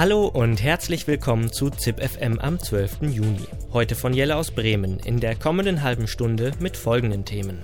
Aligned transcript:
Hallo 0.00 0.28
und 0.28 0.62
herzlich 0.62 1.06
willkommen 1.06 1.52
zu 1.52 1.68
ZIP 1.68 2.02
FM 2.02 2.38
am 2.38 2.58
12. 2.58 3.02
Juni. 3.02 3.46
Heute 3.70 3.94
von 3.94 4.14
Jelle 4.14 4.36
aus 4.36 4.50
Bremen 4.50 4.98
in 4.98 5.20
der 5.20 5.36
kommenden 5.36 5.82
halben 5.82 6.08
Stunde 6.08 6.52
mit 6.58 6.78
folgenden 6.78 7.26
Themen. 7.26 7.62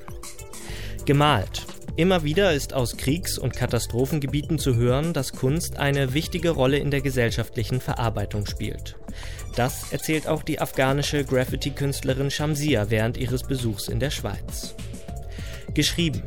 Gemalt. 1.06 1.64
Immer 1.96 2.24
wieder 2.24 2.52
ist 2.52 2.74
aus 2.74 2.98
Kriegs- 2.98 3.38
und 3.38 3.56
Katastrophengebieten 3.56 4.58
zu 4.58 4.76
hören, 4.76 5.14
dass 5.14 5.32
Kunst 5.32 5.78
eine 5.78 6.12
wichtige 6.12 6.50
Rolle 6.50 6.76
in 6.76 6.90
der 6.90 7.00
gesellschaftlichen 7.00 7.80
Verarbeitung 7.80 8.44
spielt. 8.44 8.96
Das 9.54 9.90
erzählt 9.90 10.28
auch 10.28 10.42
die 10.42 10.60
afghanische 10.60 11.24
Graffiti-Künstlerin 11.24 12.30
Shamsia 12.30 12.90
während 12.90 13.16
ihres 13.16 13.44
Besuchs 13.44 13.88
in 13.88 13.98
der 13.98 14.10
Schweiz. 14.10 14.74
Geschrieben. 15.72 16.22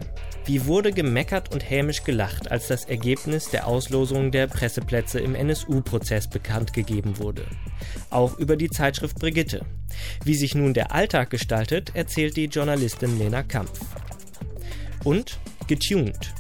Wie 0.46 0.66
wurde 0.66 0.92
gemeckert 0.92 1.54
und 1.54 1.70
hämisch 1.70 2.04
gelacht, 2.04 2.50
als 2.50 2.68
das 2.68 2.86
Ergebnis 2.86 3.50
der 3.50 3.68
Auslosung 3.68 4.32
der 4.32 4.48
Presseplätze 4.48 5.20
im 5.20 5.36
NSU-Prozess 5.36 6.28
bekannt 6.28 6.74
gegeben 6.74 7.20
wurde. 7.20 7.46
Auch 8.10 8.38
über 8.38 8.56
die 8.56 8.70
Zeitschrift 8.70 9.20
Brigitte. 9.20 9.66
Wie 10.24 10.36
sich 10.36 10.56
nun 10.56 10.74
der 10.74 10.92
Alltag 10.92 11.30
gestaltet, 11.30 11.92
erzählt 11.94 12.36
die 12.36 12.46
Journalistin 12.46 13.20
Lena 13.20 13.44
Kampf. 13.44 13.80
Und 15.04 15.40
getuned. 15.68 16.34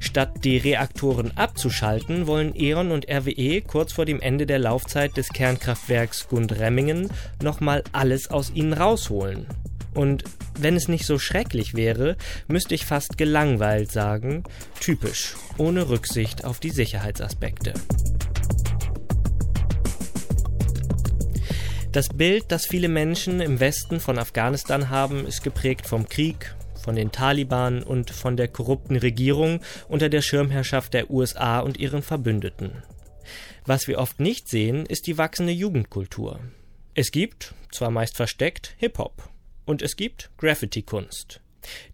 Statt 0.00 0.44
die 0.44 0.58
Reaktoren 0.58 1.36
abzuschalten, 1.36 2.26
wollen 2.26 2.54
E.ON 2.54 2.92
und 2.92 3.10
RWE 3.10 3.62
kurz 3.62 3.92
vor 3.92 4.04
dem 4.04 4.20
Ende 4.20 4.46
der 4.46 4.60
Laufzeit 4.60 5.16
des 5.16 5.30
Kernkraftwerks 5.30 6.28
Gundremmingen 6.28 7.10
nochmal 7.42 7.82
alles 7.92 8.30
aus 8.30 8.50
ihnen 8.54 8.72
rausholen. 8.72 9.46
Und 9.94 10.24
wenn 10.58 10.76
es 10.76 10.88
nicht 10.88 11.06
so 11.06 11.18
schrecklich 11.18 11.74
wäre, 11.74 12.16
müsste 12.46 12.74
ich 12.74 12.84
fast 12.84 13.18
gelangweilt 13.18 13.90
sagen, 13.90 14.44
typisch, 14.80 15.34
ohne 15.56 15.88
Rücksicht 15.88 16.44
auf 16.44 16.60
die 16.60 16.70
Sicherheitsaspekte. 16.70 17.74
Das 21.92 22.08
Bild, 22.08 22.44
das 22.48 22.66
viele 22.66 22.88
Menschen 22.88 23.40
im 23.40 23.60
Westen 23.60 23.98
von 23.98 24.18
Afghanistan 24.18 24.90
haben, 24.90 25.26
ist 25.26 25.42
geprägt 25.42 25.86
vom 25.86 26.08
Krieg, 26.08 26.54
von 26.80 26.94
den 26.94 27.10
Taliban 27.10 27.82
und 27.82 28.10
von 28.10 28.36
der 28.36 28.48
korrupten 28.48 28.96
Regierung 28.96 29.60
unter 29.88 30.08
der 30.08 30.22
Schirmherrschaft 30.22 30.94
der 30.94 31.10
USA 31.10 31.60
und 31.60 31.78
ihren 31.78 32.02
Verbündeten. 32.02 32.82
Was 33.64 33.88
wir 33.88 33.98
oft 33.98 34.20
nicht 34.20 34.48
sehen, 34.48 34.86
ist 34.86 35.06
die 35.06 35.18
wachsende 35.18 35.52
Jugendkultur. 35.52 36.40
Es 36.94 37.10
gibt, 37.10 37.54
zwar 37.72 37.90
meist 37.90 38.16
versteckt, 38.16 38.74
Hip-Hop 38.78 39.28
und 39.68 39.82
es 39.82 39.96
gibt 39.96 40.30
Graffiti-Kunst. 40.38 41.40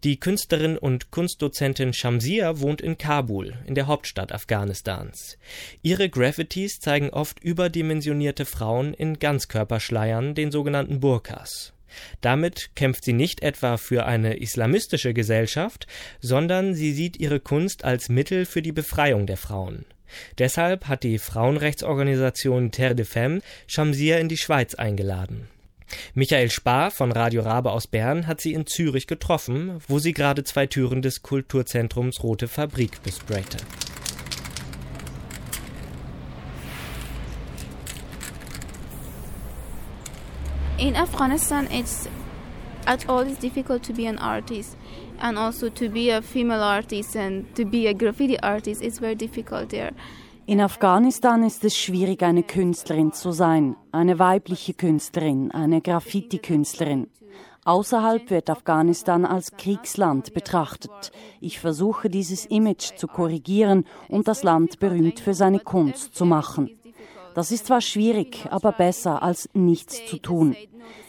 Die 0.05 0.21
Künstlerin 0.21 0.79
und 0.79 1.11
Kunstdozentin 1.11 1.93
Shamsia 1.93 2.61
wohnt 2.61 2.81
in 2.81 2.97
Kabul, 2.99 3.55
in 3.67 3.75
der 3.75 3.89
Hauptstadt 3.89 4.31
Afghanistans. 4.31 5.37
Ihre 5.83 6.09
Graffitis 6.09 6.79
zeigen 6.79 7.11
oft 7.11 7.43
überdimensionierte 7.43 8.45
Frauen 8.45 8.95
in 8.95 9.19
Ganzkörperschleiern, 9.19 10.35
den 10.35 10.53
sogenannten 10.53 11.01
Burkas. 11.01 11.73
Damit 12.21 12.71
kämpft 12.77 13.05
sie 13.05 13.13
nicht 13.13 13.43
etwa 13.43 13.77
für 13.77 14.07
eine 14.07 14.37
islamistische 14.37 15.15
Gesellschaft, 15.15 15.87
sondern 16.21 16.75
sie 16.75 16.93
sieht 16.93 17.19
ihre 17.19 17.41
Kunst 17.41 17.85
als 17.85 18.09
Mittel 18.09 18.47
für 18.47 18.63
die 18.63 18.73
Befreiung 18.73 19.27
der 19.27 19.37
Frauen. 19.37 19.85
Deshalb 20.39 20.87
hat 20.87 21.03
die 21.03 21.19
Frauenrechtsorganisation 21.19 22.71
Terre 22.71 22.95
de 22.95 23.05
Femme 23.05 23.41
Shamsia 23.67 24.19
in 24.19 24.29
die 24.29 24.37
Schweiz 24.37 24.75
eingeladen. 24.75 25.49
Michael 26.15 26.51
Spar 26.51 26.91
von 26.91 27.13
Radio 27.13 27.43
Rabe 27.43 27.71
aus 27.71 27.87
Bern 27.87 28.27
hat 28.27 28.41
sie 28.41 28.53
in 28.53 28.67
Zürich 28.67 29.07
getroffen, 29.07 29.79
wo 29.89 29.99
sie 29.99 30.13
gerade 30.13 30.45
zwei 30.45 30.67
Türen 30.67 31.03
des 31.03 31.23
Kulturzentrums 31.23 32.23
Rote 32.23 32.49
Fabrik 32.49 33.03
besprayte. 33.03 33.59
in 40.85 40.97
Afghanistan, 40.97 41.67
it's 41.71 42.09
at 42.87 43.09
all 43.09 43.21
it's 43.21 43.39
difficult 43.39 43.83
to 43.83 43.93
be 43.93 44.07
an 44.07 44.19
artist, 44.19 44.77
and 45.19 45.39
also 45.39 45.71
to 45.71 45.89
be 45.89 46.11
a 46.11 46.21
female 46.21 46.63
artist 46.63 47.17
and 47.17 47.55
to 47.57 47.65
be 47.65 47.87
a 47.87 47.95
graffiti 47.95 48.39
artist. 48.41 48.83
It's 48.83 48.99
very 48.99 49.15
difficult 49.15 49.71
there. 49.71 49.93
In 50.47 50.61
Afghanistan 50.61 51.43
ist 51.43 51.65
es 51.65 51.75
schwierig, 51.75 52.23
eine 52.23 52.43
Künstlerin 52.43 53.13
zu 53.15 53.33
sein, 53.33 53.77
eine 53.93 54.19
weibliche 54.19 54.75
Künstlerin, 54.75 55.51
eine 55.51 55.81
Graffiti-Künstlerin. 55.81 57.09
Außerhalb 57.65 58.29
wird 58.29 58.51
Afghanistan 58.51 59.25
als 59.25 59.53
Kriegsland 59.57 60.35
betrachtet. 60.35 61.13
Ich 61.41 61.61
versuche 61.61 62.11
dieses 62.11 62.45
Image 62.45 62.95
zu 62.97 63.07
korrigieren 63.07 63.87
und 64.11 64.29
das 64.29 64.43
Land 64.43 64.81
berühmt 64.81 65.19
für 65.19 65.33
seine 65.33 65.61
Kunst 65.61 66.15
zu 66.15 66.27
machen. 66.27 66.69
Das 67.35 67.51
ist 67.51 67.67
zwar 67.67 67.81
schwierig, 67.81 68.47
aber 68.51 68.73
besser 68.73 69.23
als 69.23 69.49
nichts 69.55 70.07
zu 70.07 70.19
tun. 70.19 70.57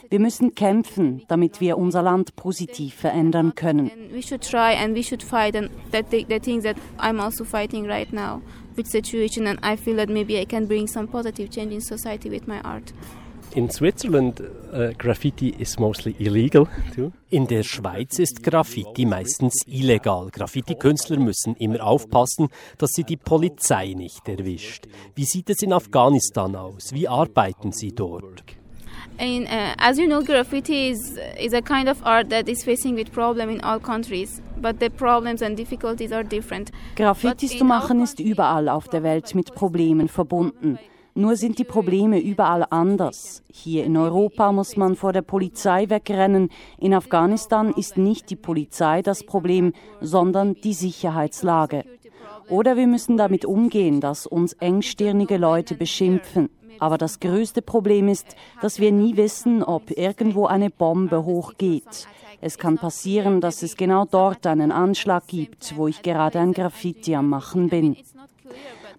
Wir 0.08 0.20
müssen 0.20 0.54
kämpfen, 0.54 1.22
damit 1.28 1.60
wir 1.60 1.78
unser 1.78 2.02
Land 2.02 2.36
positiv 2.36 2.94
verändern 2.94 3.54
können. 3.54 3.90
We 4.12 4.22
should 4.22 4.42
try 4.42 4.74
and 4.76 4.94
we 4.94 5.02
should 5.02 5.22
fight 5.22 5.56
and 5.56 5.70
that 5.90 6.10
the, 6.10 6.24
the 6.28 6.38
things 6.38 6.62
that 6.62 6.76
I'm 6.98 7.20
also 7.20 7.44
fighting 7.44 7.86
right 7.86 8.12
now 8.12 8.40
with 8.76 8.86
situation 8.86 9.46
and 9.46 9.58
I 9.64 9.76
feel 9.76 9.96
that 9.96 10.08
maybe 10.08 10.38
I 10.38 10.44
can 10.44 10.66
bring 10.68 10.86
some 10.86 11.08
positive 11.08 11.50
change 11.50 11.72
in 11.72 11.80
society 11.80 12.30
with 12.30 12.46
my 12.46 12.60
art. 12.60 12.92
In 13.54 13.70
Switzerland, 13.70 14.40
uh, 14.40 14.92
Graffiti 14.98 15.48
is 15.48 15.78
mostly 15.78 16.14
illegal 16.18 16.68
too. 16.94 17.12
In 17.30 17.46
der 17.46 17.62
Schweiz 17.62 18.18
ist 18.18 18.42
Graffiti 18.42 19.06
meistens 19.06 19.62
illegal. 19.66 20.28
Graffiti-Künstler 20.30 21.18
müssen 21.18 21.56
immer 21.56 21.82
aufpassen, 21.84 22.48
dass 22.76 22.90
sie 22.92 23.04
die 23.04 23.16
Polizei 23.16 23.94
nicht 23.94 24.28
erwischt. 24.28 24.86
Wie 25.14 25.24
sieht 25.24 25.48
es 25.48 25.62
in 25.62 25.72
Afghanistan 25.72 26.54
aus? 26.54 26.92
Wie 26.92 27.08
arbeiten 27.08 27.72
Sie 27.72 27.92
dort? 27.92 28.44
And 29.18 29.46
uh, 29.46 29.74
as 29.78 29.98
you 29.98 30.06
know, 30.06 30.22
graffiti 30.22 30.90
is 30.90 31.18
is 31.40 31.54
a 31.54 31.62
kind 31.62 31.88
of 31.88 32.04
art 32.04 32.28
that 32.30 32.48
is 32.48 32.62
facing 32.62 32.96
with 32.96 33.10
problem 33.12 33.48
in 33.48 33.62
all 33.62 33.80
countries, 33.80 34.42
but 34.60 34.78
the 34.78 34.90
problems 34.90 35.40
and 35.40 35.56
difficulties 35.56 36.12
are 36.12 36.24
different. 36.24 36.70
Graffitis 36.96 37.56
zu 37.56 37.64
machen 37.64 38.02
ist 38.02 38.20
überall 38.20 38.68
auf 38.68 38.88
der 38.88 39.02
Welt 39.02 39.34
mit 39.34 39.54
Problemen 39.54 40.08
verbunden. 40.08 40.78
Nur 41.16 41.36
sind 41.36 41.58
die 41.58 41.64
Probleme 41.64 42.20
überall 42.20 42.66
anders. 42.68 43.42
Hier 43.50 43.84
in 43.84 43.96
Europa 43.96 44.52
muss 44.52 44.76
man 44.76 44.96
vor 44.96 45.14
der 45.14 45.22
Polizei 45.22 45.88
wegrennen. 45.88 46.50
In 46.78 46.92
Afghanistan 46.92 47.72
ist 47.72 47.96
nicht 47.96 48.28
die 48.28 48.36
Polizei 48.36 49.00
das 49.00 49.24
Problem, 49.24 49.72
sondern 50.02 50.56
die 50.56 50.74
Sicherheitslage. 50.74 51.84
Oder 52.50 52.76
wir 52.76 52.86
müssen 52.86 53.16
damit 53.16 53.46
umgehen, 53.46 54.02
dass 54.02 54.26
uns 54.26 54.52
engstirnige 54.52 55.38
Leute 55.38 55.74
beschimpfen. 55.74 56.50
Aber 56.80 56.98
das 56.98 57.18
größte 57.18 57.62
Problem 57.62 58.08
ist, 58.08 58.36
dass 58.60 58.78
wir 58.78 58.92
nie 58.92 59.16
wissen, 59.16 59.62
ob 59.62 59.90
irgendwo 59.90 60.44
eine 60.44 60.68
Bombe 60.68 61.24
hochgeht. 61.24 62.06
Es 62.42 62.58
kann 62.58 62.76
passieren, 62.76 63.40
dass 63.40 63.62
es 63.62 63.78
genau 63.78 64.04
dort 64.04 64.46
einen 64.46 64.70
Anschlag 64.70 65.26
gibt, 65.28 65.78
wo 65.78 65.88
ich 65.88 66.02
gerade 66.02 66.40
ein 66.40 66.52
Graffiti 66.52 67.14
am 67.14 67.30
Machen 67.30 67.70
bin. 67.70 67.96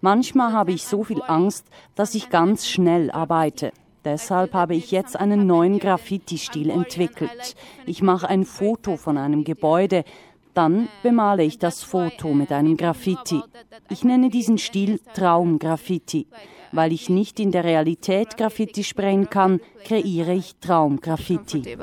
Manchmal 0.02 0.54
habe 0.54 0.72
ich 0.72 0.86
so 0.86 1.04
viel 1.04 1.22
Angst, 1.26 1.66
dass 1.96 2.16
ich 2.16 2.30
ganz 2.30 2.68
schnell 2.68 3.12
arbeite. 3.12 3.72
Deshalb 4.06 4.54
habe 4.54 4.76
ich 4.76 4.92
jetzt 4.92 5.20
einen 5.20 5.48
neuen 5.48 5.80
Graffiti-Stil 5.80 6.70
entwickelt. 6.70 7.56
Ich 7.86 8.02
mache 8.02 8.30
ein 8.30 8.46
Foto 8.46 8.96
von 8.96 9.18
einem 9.18 9.44
Gebäude, 9.44 10.06
dann 10.54 10.88
bemale 11.04 11.44
ich 11.44 11.60
das 11.60 11.84
Foto 11.84 12.34
mit 12.34 12.52
einem 12.52 12.78
Graffiti. 12.78 13.42
Ich 13.90 14.04
nenne 14.04 14.30
diesen 14.30 14.58
Stil 14.58 15.00
Traumgraffiti. 15.14 16.26
Weil 16.72 16.92
ich 16.92 17.10
nicht 17.10 17.40
in 17.40 17.52
der 17.52 17.64
Realität 17.64 18.38
Graffiti 18.38 18.84
sprayen 18.84 19.30
kann, 19.30 19.62
kreiere 19.84 20.34
ich 20.34 20.56
Traumgraffiti. 20.60 21.78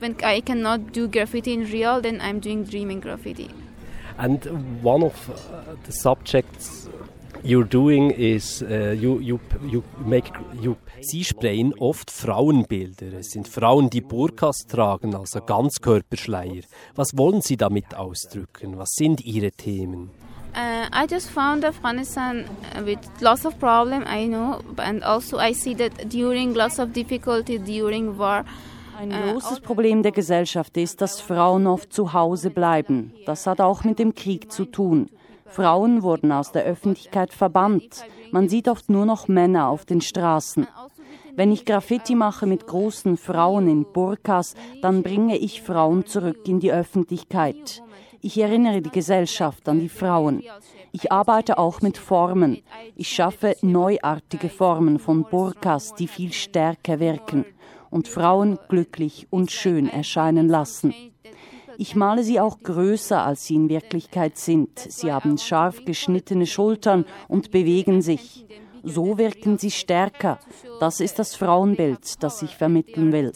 When 0.00 0.16
I 0.22 0.40
cannot 0.40 0.96
do 0.96 1.08
graffiti 1.08 1.52
in 1.52 1.64
real, 1.64 2.00
then 2.00 2.20
I'm 2.20 2.40
doing 2.40 2.64
dreaming 2.64 3.00
graffiti. 3.00 3.48
And 4.16 4.44
one 4.82 5.02
of 5.02 5.14
uh, 5.28 5.74
the 5.86 5.92
subjects 5.92 6.79
you're 7.42 7.68
doing 7.68 8.10
is 8.10 8.62
uh, 8.62 8.92
you, 8.92 9.20
you, 9.20 9.40
you 9.62 9.82
make 10.04 10.30
you 10.60 10.76
Sie 11.02 11.24
sprayen 11.24 11.72
oft 11.78 12.10
Frauenbilder. 12.10 13.14
Es 13.18 13.30
sind 13.30 13.48
Frauen, 13.48 13.88
die 13.88 14.02
Burkas 14.02 14.66
tragen, 14.68 15.14
also 15.14 15.40
Ganzkörperschleier. 15.40 16.62
Was 16.94 17.16
wollen 17.16 17.40
Sie 17.40 17.56
damit 17.56 17.94
ausdrücken? 17.94 18.76
Was 18.76 18.90
sind 18.90 19.24
Ihre 19.24 19.50
Themen? 19.50 20.10
Uh, 20.54 20.88
I 20.92 21.06
just 21.08 21.30
found 21.30 21.64
Afghanistan 21.64 22.44
with 22.84 22.98
lots 23.20 23.46
of 23.46 23.58
problem, 23.58 24.02
I 24.02 24.26
know, 24.26 24.60
and 24.76 25.02
also 25.04 25.38
I 25.38 25.54
see 25.54 25.74
that 25.76 26.12
during 26.12 26.54
lots 26.54 26.78
of 26.78 26.92
difficulty 26.92 27.58
during 27.58 28.18
war, 28.18 28.44
Ein 28.98 29.12
großes 29.12 29.60
Problem 29.60 30.02
der 30.02 30.12
Gesellschaft 30.12 30.76
ist, 30.76 31.00
dass 31.00 31.22
Frauen 31.22 31.66
oft 31.66 31.90
zu 31.90 32.12
Hause 32.12 32.50
bleiben. 32.50 33.14
Das 33.24 33.46
hat 33.46 33.58
auch 33.62 33.82
mit 33.82 33.98
dem 33.98 34.14
Krieg 34.14 34.52
zu 34.52 34.66
tun. 34.66 35.08
Frauen 35.50 36.02
wurden 36.02 36.32
aus 36.32 36.52
der 36.52 36.64
Öffentlichkeit 36.64 37.32
verbannt. 37.32 38.04
Man 38.30 38.48
sieht 38.48 38.68
oft 38.68 38.88
nur 38.88 39.06
noch 39.06 39.28
Männer 39.28 39.68
auf 39.68 39.84
den 39.84 40.00
Straßen. 40.00 40.66
Wenn 41.36 41.52
ich 41.52 41.64
Graffiti 41.64 42.14
mache 42.14 42.46
mit 42.46 42.66
großen 42.66 43.16
Frauen 43.16 43.68
in 43.68 43.84
Burkas, 43.92 44.54
dann 44.82 45.02
bringe 45.02 45.36
ich 45.38 45.62
Frauen 45.62 46.06
zurück 46.06 46.46
in 46.46 46.60
die 46.60 46.72
Öffentlichkeit. 46.72 47.82
Ich 48.20 48.38
erinnere 48.38 48.82
die 48.82 48.90
Gesellschaft 48.90 49.68
an 49.68 49.80
die 49.80 49.88
Frauen. 49.88 50.42
Ich 50.92 51.10
arbeite 51.10 51.58
auch 51.58 51.80
mit 51.80 51.96
Formen. 51.96 52.62
Ich 52.96 53.08
schaffe 53.08 53.56
neuartige 53.62 54.48
Formen 54.48 54.98
von 54.98 55.24
Burkas, 55.24 55.94
die 55.94 56.08
viel 56.08 56.32
stärker 56.32 57.00
wirken 57.00 57.44
und 57.90 58.08
Frauen 58.08 58.58
glücklich 58.68 59.26
und 59.30 59.50
schön 59.50 59.88
erscheinen 59.88 60.48
lassen. 60.48 60.94
Ich 61.80 61.96
male 61.96 62.22
sie 62.22 62.38
auch 62.40 62.58
größer, 62.62 63.24
als 63.24 63.46
sie 63.46 63.54
in 63.54 63.70
Wirklichkeit 63.70 64.36
sind. 64.36 64.78
Sie 64.78 65.10
haben 65.10 65.38
scharf 65.38 65.82
geschnittene 65.86 66.44
Schultern 66.46 67.06
und 67.26 67.52
bewegen 67.52 68.02
sich. 68.02 68.44
So 68.82 69.16
wirken 69.16 69.56
sie 69.56 69.70
stärker. 69.70 70.38
Das 70.78 71.00
ist 71.00 71.18
das 71.18 71.34
Frauenbild, 71.36 72.22
das 72.22 72.42
ich 72.42 72.54
vermitteln 72.54 73.12
will. 73.12 73.32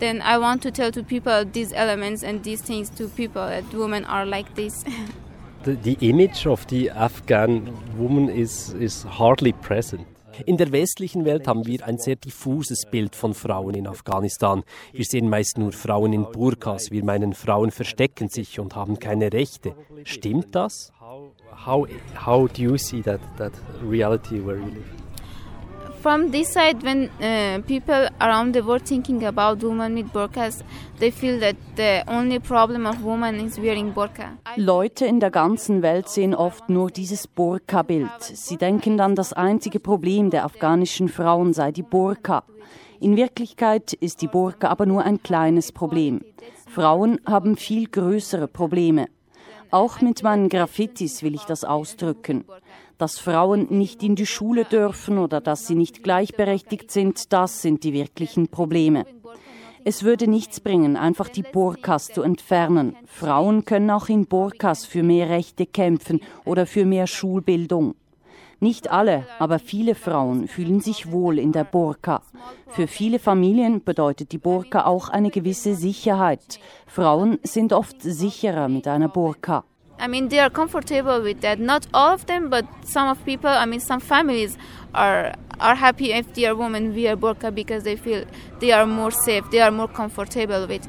Then 0.00 0.16
I 0.16 0.36
want 0.40 0.64
to 0.64 0.72
tell 0.72 0.90
to 0.90 1.04
people 1.04 1.46
these 1.46 1.72
elements 1.72 2.24
and 2.24 2.42
these 2.42 2.60
things 2.60 2.90
to 2.90 3.06
people 3.06 3.46
that 3.46 3.72
women 3.72 4.04
are 4.04 4.26
like 4.26 4.52
this. 4.56 4.82
the, 5.62 5.76
the 5.76 5.96
image 6.00 6.44
of 6.44 6.66
the 6.68 6.90
Afghan 6.90 7.72
woman 7.96 8.28
is, 8.28 8.74
is 8.80 9.04
hardly 9.04 9.52
present. 9.52 10.04
In 10.44 10.56
der 10.56 10.72
westlichen 10.72 11.24
Welt 11.24 11.48
haben 11.48 11.66
wir 11.66 11.86
ein 11.86 11.98
sehr 11.98 12.16
diffuses 12.16 12.84
Bild 12.90 13.16
von 13.16 13.32
Frauen 13.32 13.74
in 13.74 13.86
Afghanistan. 13.86 14.64
Wir 14.92 15.04
sehen 15.04 15.28
meist 15.28 15.56
nur 15.56 15.72
Frauen 15.72 16.12
in 16.12 16.24
Burkas. 16.30 16.90
Wir 16.90 17.04
meinen, 17.04 17.32
Frauen 17.32 17.70
verstecken 17.70 18.28
sich 18.28 18.60
und 18.60 18.74
haben 18.74 18.98
keine 18.98 19.32
Rechte. 19.32 19.74
Stimmt 20.04 20.54
das? 20.54 20.92
How, 21.00 21.88
how 22.26 22.48
do 22.48 22.62
you 22.62 22.76
see 22.76 23.00
that, 23.02 23.20
that 23.38 23.52
reality 23.82 24.44
where 24.44 24.58
you 24.58 24.66
live? 24.66 25.05
From 26.00 26.30
this 26.30 26.52
side, 26.52 26.82
when 26.82 27.10
uh, 27.20 27.60
people 27.66 28.08
around 28.20 28.54
the 28.54 28.62
world 28.62 28.82
thinking 28.86 29.24
about 29.24 29.62
women 29.62 29.94
with 29.94 30.12
burqas, 30.12 30.62
they 30.98 31.10
feel 31.10 31.40
that 31.40 31.56
the 31.76 32.04
only 32.06 32.38
problem 32.38 32.86
of 32.86 33.02
women 33.02 33.40
is 33.40 33.58
wearing 33.58 33.92
burqa. 33.92 34.38
Leute 34.56 35.06
in 35.06 35.20
der 35.20 35.30
ganzen 35.30 35.82
Welt 35.82 36.08
sehen 36.08 36.34
oft 36.34 36.68
nur 36.68 36.90
dieses 36.90 37.26
Burka-Bild. 37.26 38.10
Sie 38.20 38.56
denken 38.56 38.96
dann, 38.96 39.14
das 39.14 39.32
einzige 39.32 39.80
Problem 39.80 40.30
der 40.30 40.44
afghanischen 40.44 41.08
Frauen 41.08 41.52
sei 41.52 41.72
die 41.72 41.82
Burka. 41.82 42.44
In 43.00 43.16
Wirklichkeit 43.16 43.92
ist 43.92 44.22
die 44.22 44.28
Burka 44.28 44.68
aber 44.68 44.86
nur 44.86 45.02
ein 45.04 45.22
kleines 45.22 45.72
Problem. 45.72 46.20
Frauen 46.66 47.20
haben 47.26 47.56
viel 47.56 47.88
größere 47.88 48.48
Probleme. 48.48 49.06
Auch 49.70 50.00
mit 50.00 50.22
meinen 50.22 50.48
Graffitis 50.48 51.22
will 51.22 51.34
ich 51.34 51.44
das 51.44 51.64
ausdrücken. 51.64 52.44
Dass 52.98 53.18
Frauen 53.18 53.66
nicht 53.70 54.02
in 54.02 54.16
die 54.16 54.26
Schule 54.26 54.64
dürfen 54.64 55.18
oder 55.18 55.42
dass 55.42 55.66
sie 55.66 55.74
nicht 55.74 56.02
gleichberechtigt 56.02 56.90
sind, 56.90 57.32
das 57.32 57.60
sind 57.60 57.84
die 57.84 57.92
wirklichen 57.92 58.48
Probleme. 58.48 59.04
Es 59.84 60.02
würde 60.02 60.28
nichts 60.28 60.60
bringen, 60.60 60.96
einfach 60.96 61.28
die 61.28 61.44
Burkas 61.44 62.08
zu 62.08 62.22
entfernen. 62.22 62.96
Frauen 63.06 63.64
können 63.64 63.90
auch 63.90 64.08
in 64.08 64.26
Burkas 64.26 64.84
für 64.84 65.02
mehr 65.02 65.28
Rechte 65.28 65.66
kämpfen 65.66 66.20
oder 66.44 66.66
für 66.66 66.84
mehr 66.84 67.06
Schulbildung. 67.06 67.94
Nicht 68.58 68.90
alle, 68.90 69.26
aber 69.38 69.58
viele 69.58 69.94
Frauen 69.94 70.48
fühlen 70.48 70.80
sich 70.80 71.12
wohl 71.12 71.38
in 71.38 71.52
der 71.52 71.64
Burka. 71.64 72.22
Für 72.68 72.86
viele 72.86 73.18
Familien 73.18 73.84
bedeutet 73.84 74.32
die 74.32 74.38
Burka 74.38 74.86
auch 74.86 75.10
eine 75.10 75.30
gewisse 75.30 75.74
Sicherheit. 75.74 76.58
Frauen 76.86 77.38
sind 77.42 77.74
oft 77.74 78.00
sicherer 78.00 78.68
mit 78.68 78.88
einer 78.88 79.08
Burka. 79.08 79.64
I 79.98 80.08
mean, 80.08 80.28
they 80.28 80.38
are 80.38 80.50
comfortable 80.50 81.22
with 81.22 81.40
that. 81.40 81.58
Not 81.58 81.86
all 81.94 82.12
of 82.12 82.26
them, 82.26 82.50
but 82.50 82.66
some 82.84 83.08
of 83.08 83.24
people. 83.24 83.50
I 83.50 83.64
mean, 83.64 83.80
some 83.80 84.00
families 84.00 84.58
are 84.94 85.34
are 85.58 85.74
happy 85.74 86.12
if 86.12 86.34
their 86.34 86.54
women 86.54 86.94
wear 86.94 87.16
burqa 87.16 87.54
because 87.54 87.84
they 87.84 87.96
feel 87.96 88.24
they 88.60 88.72
are 88.72 88.86
more 88.86 89.10
safe. 89.10 89.50
They 89.50 89.60
are 89.60 89.70
more 89.70 89.88
comfortable 89.88 90.66
with. 90.66 90.86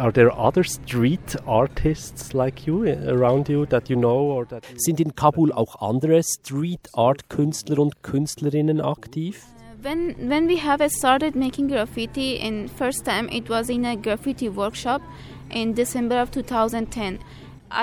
Are 0.00 0.10
there 0.10 0.32
other 0.32 0.64
street 0.64 1.36
artists 1.46 2.32
like 2.32 2.66
you 2.66 2.86
eh, 2.86 2.96
around 3.06 3.50
you 3.50 3.66
that 3.66 3.90
you 3.90 3.96
know 3.96 4.16
or 4.16 4.46
that? 4.46 4.64
Sind 4.76 4.98
in 4.98 5.14
Kabul 5.14 5.52
auch 5.52 5.80
andere 5.80 6.22
Street 6.22 6.88
Art 6.94 7.28
Künstler 7.28 7.78
und 7.78 8.02
Künstlerinnen 8.02 8.80
aktiv? 8.80 9.44
When 9.82 10.14
when 10.30 10.48
we 10.48 10.56
have 10.56 10.80
started 10.90 11.36
making 11.36 11.68
graffiti, 11.68 12.36
in 12.36 12.68
first 12.68 13.04
time 13.04 13.28
it 13.28 13.50
was 13.50 13.68
in 13.68 13.84
a 13.84 13.94
graffiti 13.96 14.48
workshop 14.48 15.02
in 15.50 15.74
December 15.74 16.22
of 16.22 16.30
2010. 16.30 17.18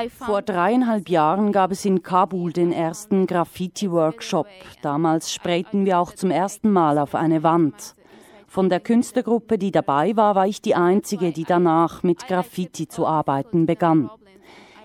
Vor 0.10 0.42
dreieinhalb 0.42 1.10
Jahren 1.10 1.52
gab 1.52 1.72
es 1.72 1.86
in 1.86 2.02
Kabul 2.02 2.54
den 2.54 2.72
ersten 2.72 3.28
Graffiti-Workshop. 3.28 4.48
Damals 4.82 5.34
sprayten 5.34 5.86
wir 5.86 6.00
auch 6.00 6.14
zum 6.14 6.32
ersten 6.32 6.72
Mal 6.72 6.98
auf 6.98 7.16
eine 7.16 7.44
Wand. 7.44 7.96
Von 8.48 8.70
der 8.70 8.80
Künstlergruppe, 8.80 9.58
die 9.58 9.72
dabei 9.72 10.16
war, 10.16 10.36
war 10.36 10.48
ich 10.48 10.62
die 10.62 10.76
Einzige, 10.76 11.32
die 11.32 11.46
danach 11.46 12.04
mit 12.04 12.28
Graffiti 12.28 12.88
zu 12.88 13.08
arbeiten 13.08 13.66
begann. 13.66 14.10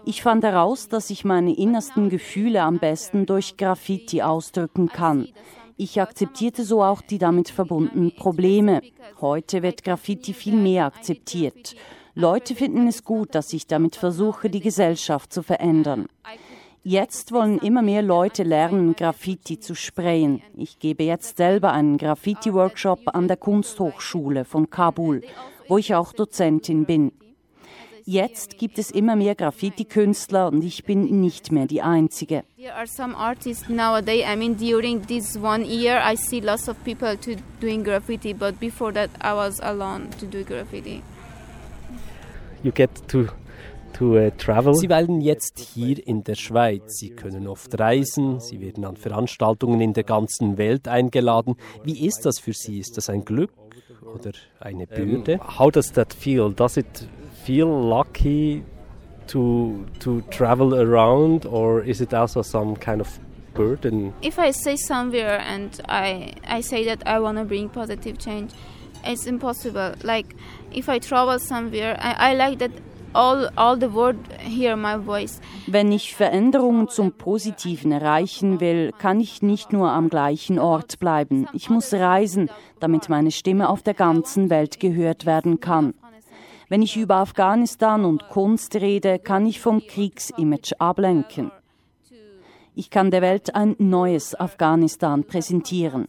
Ich 0.04 0.22
fand 0.22 0.44
heraus, 0.44 0.88
dass 0.88 1.10
ich 1.10 1.24
meine 1.24 1.52
innersten 1.56 2.08
Gefühle 2.08 2.62
am 2.62 2.78
besten 2.78 3.26
durch 3.26 3.56
Graffiti 3.56 4.22
ausdrücken 4.22 4.88
kann. 4.88 5.28
Ich 5.76 6.00
akzeptierte 6.00 6.64
so 6.64 6.82
auch 6.82 7.02
die 7.02 7.18
damit 7.18 7.48
verbundenen 7.48 8.14
Probleme. 8.14 8.82
Heute 9.20 9.62
wird 9.62 9.82
Graffiti 9.82 10.32
viel 10.32 10.56
mehr 10.56 10.86
akzeptiert. 10.86 11.74
Leute 12.18 12.54
finden 12.54 12.88
es 12.88 13.04
gut, 13.04 13.34
dass 13.34 13.52
ich 13.52 13.66
damit 13.66 13.94
versuche, 13.94 14.48
die 14.48 14.60
Gesellschaft 14.60 15.30
zu 15.34 15.42
verändern. 15.42 16.06
Jetzt 16.82 17.30
wollen 17.30 17.58
immer 17.58 17.82
mehr 17.82 18.00
Leute 18.00 18.42
lernen, 18.42 18.96
Graffiti 18.96 19.60
zu 19.60 19.74
sprayen. 19.74 20.40
Ich 20.56 20.78
gebe 20.78 21.04
jetzt 21.04 21.36
selber 21.36 21.72
einen 21.72 21.98
Graffiti-Workshop 21.98 23.14
an 23.14 23.28
der 23.28 23.36
Kunsthochschule 23.36 24.46
von 24.46 24.70
Kabul, 24.70 25.24
wo 25.68 25.76
ich 25.76 25.94
auch 25.94 26.14
Dozentin 26.14 26.86
bin. 26.86 27.12
Jetzt 28.06 28.56
gibt 28.56 28.78
es 28.78 28.90
immer 28.90 29.14
mehr 29.14 29.34
Graffiti-Künstler 29.34 30.46
und 30.46 30.64
ich 30.64 30.84
bin 30.84 31.20
nicht 31.20 31.52
mehr 31.52 31.66
die 31.66 31.82
Einzige. 31.82 32.44
There 32.56 32.74
are 32.74 32.86
some 32.86 33.14
artists 33.14 33.68
nowadays. 33.68 34.24
I 34.26 34.36
mean, 34.36 34.56
during 34.56 35.06
this 35.06 35.36
one 35.36 35.66
year, 35.66 36.00
I 36.02 36.16
see 36.16 36.40
lots 36.40 36.66
of 36.66 36.82
people 36.82 37.18
to 37.18 37.32
doing 37.60 37.84
graffiti, 37.84 38.32
but 38.32 38.58
before 38.58 38.94
that, 38.94 39.10
I 39.22 39.34
was 39.34 39.60
alone 39.60 40.08
to 40.18 40.24
do 40.24 40.44
graffiti 40.44 41.02
you 42.62 42.72
get 42.72 42.90
to 43.08 43.28
To, 43.98 44.18
uh, 44.18 44.30
travel. 44.36 44.74
Sie 44.74 44.90
weilen 44.90 45.22
jetzt 45.22 45.58
hier 45.58 46.06
in 46.06 46.22
der 46.22 46.34
Schweiz. 46.34 46.98
Sie 46.98 47.08
können 47.08 47.46
oft 47.46 47.80
reisen, 47.80 48.40
Sie 48.40 48.60
werden 48.60 48.84
an 48.84 48.96
Veranstaltungen 48.96 49.80
in 49.80 49.94
der 49.94 50.04
ganzen 50.04 50.58
Welt 50.58 50.86
eingeladen. 50.86 51.56
Wie 51.82 52.06
ist 52.06 52.26
das 52.26 52.38
für 52.38 52.52
Sie? 52.52 52.78
Ist 52.78 52.98
das 52.98 53.08
ein 53.08 53.24
Glück 53.24 53.52
oder 54.02 54.32
eine 54.60 54.86
Bürde? 54.86 55.38
Um, 55.40 55.58
how 55.58 55.70
does 55.70 55.90
that 55.92 56.12
feel? 56.12 56.52
Does 56.52 56.76
it 56.76 57.08
feel 57.42 57.66
lucky 57.66 58.64
to, 59.28 59.86
to 60.00 60.20
travel 60.30 60.74
around 60.74 61.46
or 61.46 61.82
is 61.82 62.02
it 62.02 62.12
also 62.12 62.42
some 62.42 62.76
kind 62.78 63.00
of 63.00 63.18
burden? 63.54 64.12
If 64.22 64.38
I 64.38 64.52
stay 64.52 64.76
somewhere 64.76 65.40
and 65.40 65.70
I, 65.88 66.34
I 66.46 66.60
say 66.60 66.84
that 66.84 67.06
I 67.06 67.18
want 67.18 67.38
to 67.38 67.44
bring 67.44 67.70
positive 67.70 68.18
change, 68.18 68.52
it's 69.04 69.26
impossible. 69.26 69.94
Like 70.02 70.34
Wenn 75.66 75.92
ich 75.92 76.14
Veränderungen 76.14 76.88
zum 76.88 77.12
Positiven 77.12 77.92
erreichen 77.92 78.60
will, 78.60 78.92
kann 78.98 79.20
ich 79.20 79.40
nicht 79.42 79.72
nur 79.72 79.90
am 79.90 80.10
gleichen 80.10 80.58
Ort 80.58 80.98
bleiben. 80.98 81.48
Ich 81.54 81.70
muss 81.70 81.94
reisen, 81.94 82.50
damit 82.78 83.08
meine 83.08 83.30
Stimme 83.30 83.70
auf 83.70 83.82
der 83.82 83.94
ganzen 83.94 84.50
Welt 84.50 84.80
gehört 84.80 85.24
werden 85.24 85.60
kann. 85.60 85.94
Wenn 86.68 86.82
ich 86.82 86.96
über 86.96 87.16
Afghanistan 87.16 88.04
und 88.04 88.28
Kunst 88.28 88.74
rede, 88.74 89.18
kann 89.18 89.46
ich 89.46 89.60
vom 89.60 89.80
Kriegsimage 89.86 90.78
ablenken. 90.78 91.52
Ich 92.74 92.90
kann 92.90 93.10
der 93.10 93.22
Welt 93.22 93.54
ein 93.54 93.76
neues 93.78 94.38
Afghanistan 94.38 95.24
präsentieren. 95.24 96.08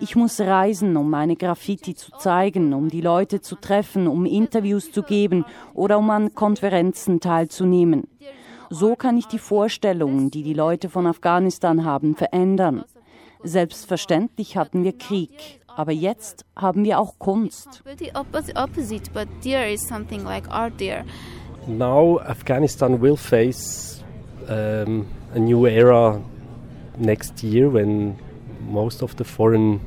Ich 0.00 0.16
muss 0.16 0.40
reisen, 0.40 0.96
um 0.96 1.10
meine 1.10 1.36
Graffiti 1.36 1.94
zu 1.94 2.12
zeigen, 2.12 2.74
um 2.74 2.88
die 2.88 3.00
Leute 3.00 3.40
zu 3.40 3.56
treffen, 3.56 4.06
um 4.06 4.26
Interviews 4.26 4.92
zu 4.92 5.02
geben 5.02 5.44
oder 5.72 5.98
um 5.98 6.10
an 6.10 6.34
Konferenzen 6.34 7.20
teilzunehmen. 7.20 8.08
So 8.70 8.96
kann 8.96 9.16
ich 9.16 9.26
die 9.26 9.38
Vorstellungen, 9.38 10.30
die 10.30 10.42
die 10.42 10.54
Leute 10.54 10.88
von 10.88 11.06
Afghanistan 11.06 11.84
haben, 11.84 12.16
verändern. 12.16 12.84
Selbstverständlich 13.42 14.56
hatten 14.56 14.84
wir 14.84 14.96
Krieg, 14.96 15.60
aber 15.68 15.92
jetzt 15.92 16.44
haben 16.56 16.82
wir 16.84 16.98
auch 16.98 17.18
Kunst. 17.18 17.84
Now 21.66 22.20
Afghanistan 22.20 23.00
will 23.00 23.16
face 23.16 24.02
um, 24.48 25.06
a 25.34 25.38
new 25.38 25.66
era 25.66 26.20
next 26.98 27.42
year 27.42 27.72
when 27.72 28.16
most 28.70 29.02
of 29.02 29.14
the 29.18 29.24
foreign 29.24 29.80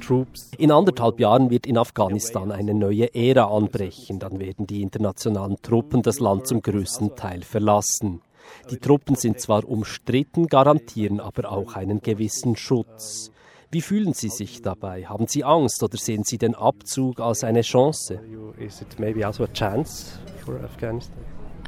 troops. 0.00 0.50
In 0.58 0.70
anderthalb 0.70 1.20
Jahren 1.20 1.50
wird 1.50 1.66
in 1.66 1.78
Afghanistan 1.78 2.52
eine 2.52 2.74
neue 2.74 3.14
Ära 3.14 3.44
anbrechen. 3.44 4.18
Dann 4.18 4.38
werden 4.38 4.66
die 4.66 4.82
internationalen 4.82 5.56
Truppen 5.62 6.02
das 6.02 6.20
Land 6.20 6.46
zum 6.46 6.62
größten 6.62 7.16
Teil 7.16 7.42
verlassen. 7.42 8.22
Die 8.70 8.78
Truppen 8.78 9.14
sind 9.14 9.40
zwar 9.40 9.68
umstritten, 9.68 10.46
garantieren 10.46 11.20
aber 11.20 11.52
auch 11.52 11.74
einen 11.74 12.00
gewissen 12.00 12.56
Schutz. 12.56 13.30
Wie 13.70 13.82
fühlen 13.82 14.14
Sie 14.14 14.30
sich 14.30 14.62
dabei? 14.62 15.04
Haben 15.04 15.26
Sie 15.26 15.44
Angst 15.44 15.82
oder 15.82 15.98
sehen 15.98 16.24
Sie 16.24 16.38
den 16.38 16.54
Abzug 16.54 17.20
als 17.20 17.44
eine 17.44 17.60
Chance? 17.60 18.18
Is 18.58 18.80
it 18.80 18.98
maybe 18.98 19.26
also 19.26 19.44
a 19.44 19.48
chance 19.52 20.18
for 20.44 20.58
Afghanistan? 20.64 21.18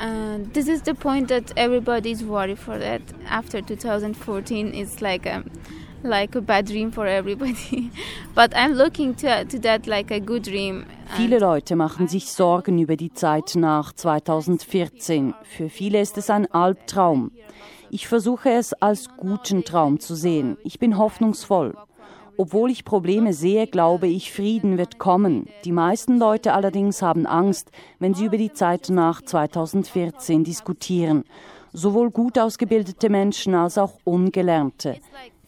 Uh, 0.00 0.38
this 0.54 0.66
is 0.66 0.80
the 0.82 0.94
point 0.94 1.28
that 1.28 1.52
everybody 1.56 2.10
is 2.10 2.24
worried 2.24 2.58
for 2.58 2.78
that 2.78 3.02
after 3.28 3.60
2014 3.60 4.72
it's 4.72 5.02
like 5.02 5.26
a 5.26 5.42
like 6.02 6.36
a 6.36 6.40
bad 6.40 6.66
dream 6.66 6.90
for 6.92 7.06
everybody 7.06 7.90
but 8.34 8.52
i'm 8.54 8.74
looking 8.74 9.14
to, 9.14 9.44
to 9.44 9.58
that 9.58 9.86
like 9.86 10.10
a 10.10 10.18
good 10.18 10.44
dream 10.44 10.84
Viele 11.16 11.40
Leute 11.40 11.74
machen 11.74 12.06
sich 12.06 12.30
Sorgen 12.30 12.78
über 12.78 12.96
die 12.96 13.12
Zeit 13.12 13.56
nach 13.56 13.92
2014. 13.92 15.34
Für 15.42 15.68
viele 15.68 16.00
ist 16.00 16.16
es 16.18 16.30
ein 16.30 16.50
Albtraum. 16.52 17.32
Ich 17.90 18.06
versuche 18.06 18.50
es 18.50 18.72
als 18.74 19.08
guten 19.16 19.64
Traum 19.64 19.98
zu 19.98 20.14
sehen. 20.14 20.56
Ich 20.62 20.78
bin 20.78 20.96
hoffnungsvoll. 20.96 21.74
Obwohl 22.36 22.70
ich 22.70 22.84
Probleme 22.84 23.32
sehe, 23.32 23.66
glaube 23.66 24.06
ich, 24.06 24.32
Frieden 24.32 24.78
wird 24.78 24.98
kommen. 24.98 25.46
Die 25.64 25.72
meisten 25.72 26.18
Leute 26.18 26.54
allerdings 26.54 27.02
haben 27.02 27.26
Angst, 27.26 27.72
wenn 27.98 28.14
sie 28.14 28.26
über 28.26 28.38
die 28.38 28.52
Zeit 28.52 28.88
nach 28.88 29.20
2014 29.20 30.44
diskutieren. 30.44 31.24
Sowohl 31.72 32.10
gut 32.10 32.38
ausgebildete 32.38 33.10
Menschen 33.10 33.54
als 33.56 33.78
auch 33.78 33.98
ungelernte. 34.04 34.96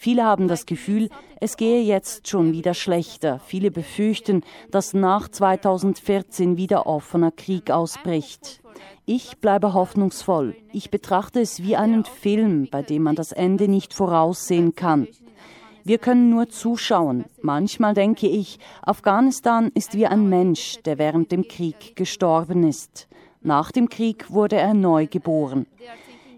Viele 0.03 0.25
haben 0.25 0.49
das 0.49 0.67
Gefühl, 0.67 1.11
es 1.39 1.57
gehe 1.57 1.81
jetzt 1.81 2.27
schon 2.27 2.53
wieder 2.53 2.75
schlechter. 2.75 3.39
Viele 3.47 3.71
befürchten, 3.71 4.43
dass 4.73 4.95
nach 4.95 5.29
2014 5.29 6.57
wieder 6.57 6.89
offener 6.89 7.31
Krieg 7.31 7.71
ausbricht. 7.71 8.63
Ich 9.07 9.37
bleibe 9.37 9.75
hoffnungsvoll. 9.75 10.57
Ich 10.73 10.91
betrachte 10.91 11.41
es 11.41 11.63
wie 11.63 11.77
einen 11.77 12.05
Film, 12.05 12.67
bei 12.69 12.83
dem 12.83 13.05
man 13.05 13.15
das 13.15 13.31
Ende 13.31 13.69
nicht 13.69 13.95
voraussehen 13.95 14.75
kann. 14.75 15.07
Wir 15.85 15.99
können 15.99 16.31
nur 16.31 16.49
zuschauen. 16.49 17.27
Manchmal 17.41 17.95
denke 17.95 18.27
ich, 18.27 18.59
Afghanistan 18.83 19.71
ist 19.73 19.95
wie 19.95 20.09
ein 20.09 20.29
Mensch, 20.29 20.79
der 20.85 20.99
während 20.99 21.31
dem 21.31 21.47
Krieg 21.47 21.95
gestorben 21.95 22.67
ist. 22.67 23.07
Nach 23.41 23.71
dem 23.71 23.89
Krieg 23.89 24.33
wurde 24.33 24.57
er 24.57 24.75
neu 24.75 25.07
geboren. 25.07 25.67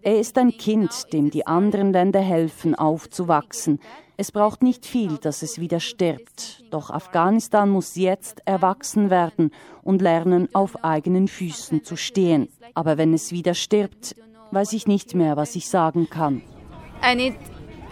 Er 0.04 0.20
ist 0.20 0.36
ein 0.36 0.58
Kind, 0.58 1.14
dem 1.14 1.30
die 1.30 1.46
anderen 1.46 1.90
Länder 1.90 2.20
helfen, 2.20 2.74
aufzuwachsen. 2.74 3.80
Es 4.18 4.32
braucht 4.32 4.62
nicht 4.62 4.84
viel, 4.84 5.16
dass 5.16 5.40
es 5.40 5.58
wieder 5.58 5.80
stirbt. 5.80 6.62
Doch 6.70 6.90
Afghanistan 6.90 7.70
muss 7.70 7.96
jetzt 7.96 8.42
erwachsen 8.44 9.08
werden 9.08 9.50
und 9.82 10.02
lernen, 10.02 10.50
auf 10.52 10.84
eigenen 10.84 11.26
Füßen 11.26 11.84
zu 11.84 11.96
stehen. 11.96 12.50
Aber 12.74 12.98
wenn 12.98 13.14
es 13.14 13.32
wieder 13.32 13.54
stirbt, 13.54 14.14
weiß 14.50 14.74
ich 14.74 14.86
nicht 14.86 15.14
mehr, 15.14 15.38
was 15.38 15.56
ich 15.56 15.70
sagen 15.70 16.10
kann. 16.10 16.42
I 17.02 17.14
need 17.16 17.36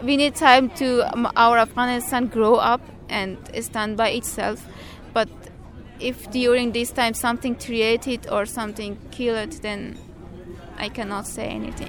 we 0.02 0.16
need 0.16 0.34
time 0.34 0.68
to 0.74 1.02
our 1.34 1.56
Afghanistan 1.58 2.28
grow 2.28 2.58
up 2.58 2.82
and 3.10 3.38
stand 3.58 3.96
by 3.96 4.14
itself. 4.14 4.60
But 5.14 5.28
if 5.98 6.28
during 6.28 6.74
this 6.74 6.92
time 6.92 7.14
something 7.14 7.56
created 7.56 8.30
or 8.30 8.44
something 8.44 8.98
killed, 9.10 9.62
then 9.62 9.96
I 10.82 10.88
cannot 10.88 11.28
say 11.28 11.48
anything. 11.48 11.88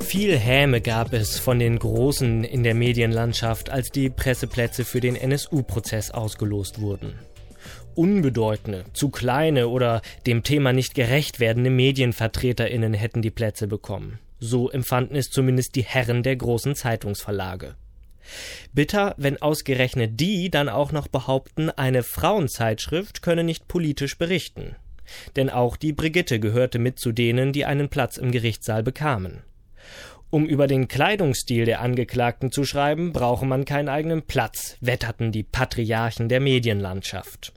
Viel 0.00 0.36
Häme 0.36 0.80
gab 0.80 1.12
es 1.12 1.38
von 1.38 1.60
den 1.60 1.78
Großen 1.78 2.42
in 2.42 2.64
der 2.64 2.74
Medienlandschaft, 2.74 3.70
als 3.70 3.90
die 3.90 4.10
Presseplätze 4.10 4.84
für 4.84 4.98
den 4.98 5.14
NSU-Prozess 5.14 6.10
ausgelost 6.10 6.80
wurden. 6.80 7.16
Unbedeutende, 7.96 8.84
zu 8.92 9.08
kleine 9.10 9.68
oder 9.68 10.02
dem 10.26 10.42
Thema 10.42 10.72
nicht 10.72 10.94
gerecht 10.94 11.40
werdende 11.40 11.70
Medienvertreterinnen 11.70 12.94
hätten 12.94 13.22
die 13.22 13.30
Plätze 13.30 13.66
bekommen. 13.66 14.18
So 14.38 14.70
empfanden 14.70 15.16
es 15.16 15.30
zumindest 15.30 15.74
die 15.74 15.84
Herren 15.84 16.22
der 16.22 16.36
großen 16.36 16.74
Zeitungsverlage. 16.74 17.76
Bitter, 18.72 19.14
wenn 19.16 19.40
ausgerechnet 19.40 20.18
die 20.20 20.50
dann 20.50 20.68
auch 20.68 20.92
noch 20.92 21.08
behaupten, 21.08 21.70
eine 21.70 22.02
Frauenzeitschrift 22.02 23.22
könne 23.22 23.44
nicht 23.44 23.68
politisch 23.68 24.18
berichten. 24.18 24.76
Denn 25.36 25.50
auch 25.50 25.76
die 25.76 25.92
Brigitte 25.92 26.40
gehörte 26.40 26.78
mit 26.78 26.98
zu 26.98 27.12
denen, 27.12 27.52
die 27.52 27.64
einen 27.64 27.88
Platz 27.88 28.16
im 28.16 28.30
Gerichtssaal 28.32 28.82
bekamen. 28.82 29.42
Um 30.30 30.46
über 30.46 30.66
den 30.66 30.88
Kleidungsstil 30.88 31.64
der 31.64 31.80
Angeklagten 31.80 32.50
zu 32.50 32.64
schreiben, 32.64 33.12
brauche 33.12 33.46
man 33.46 33.64
keinen 33.64 33.88
eigenen 33.88 34.22
Platz, 34.22 34.76
wetterten 34.80 35.30
die 35.30 35.44
Patriarchen 35.44 36.28
der 36.28 36.40
Medienlandschaft. 36.40 37.52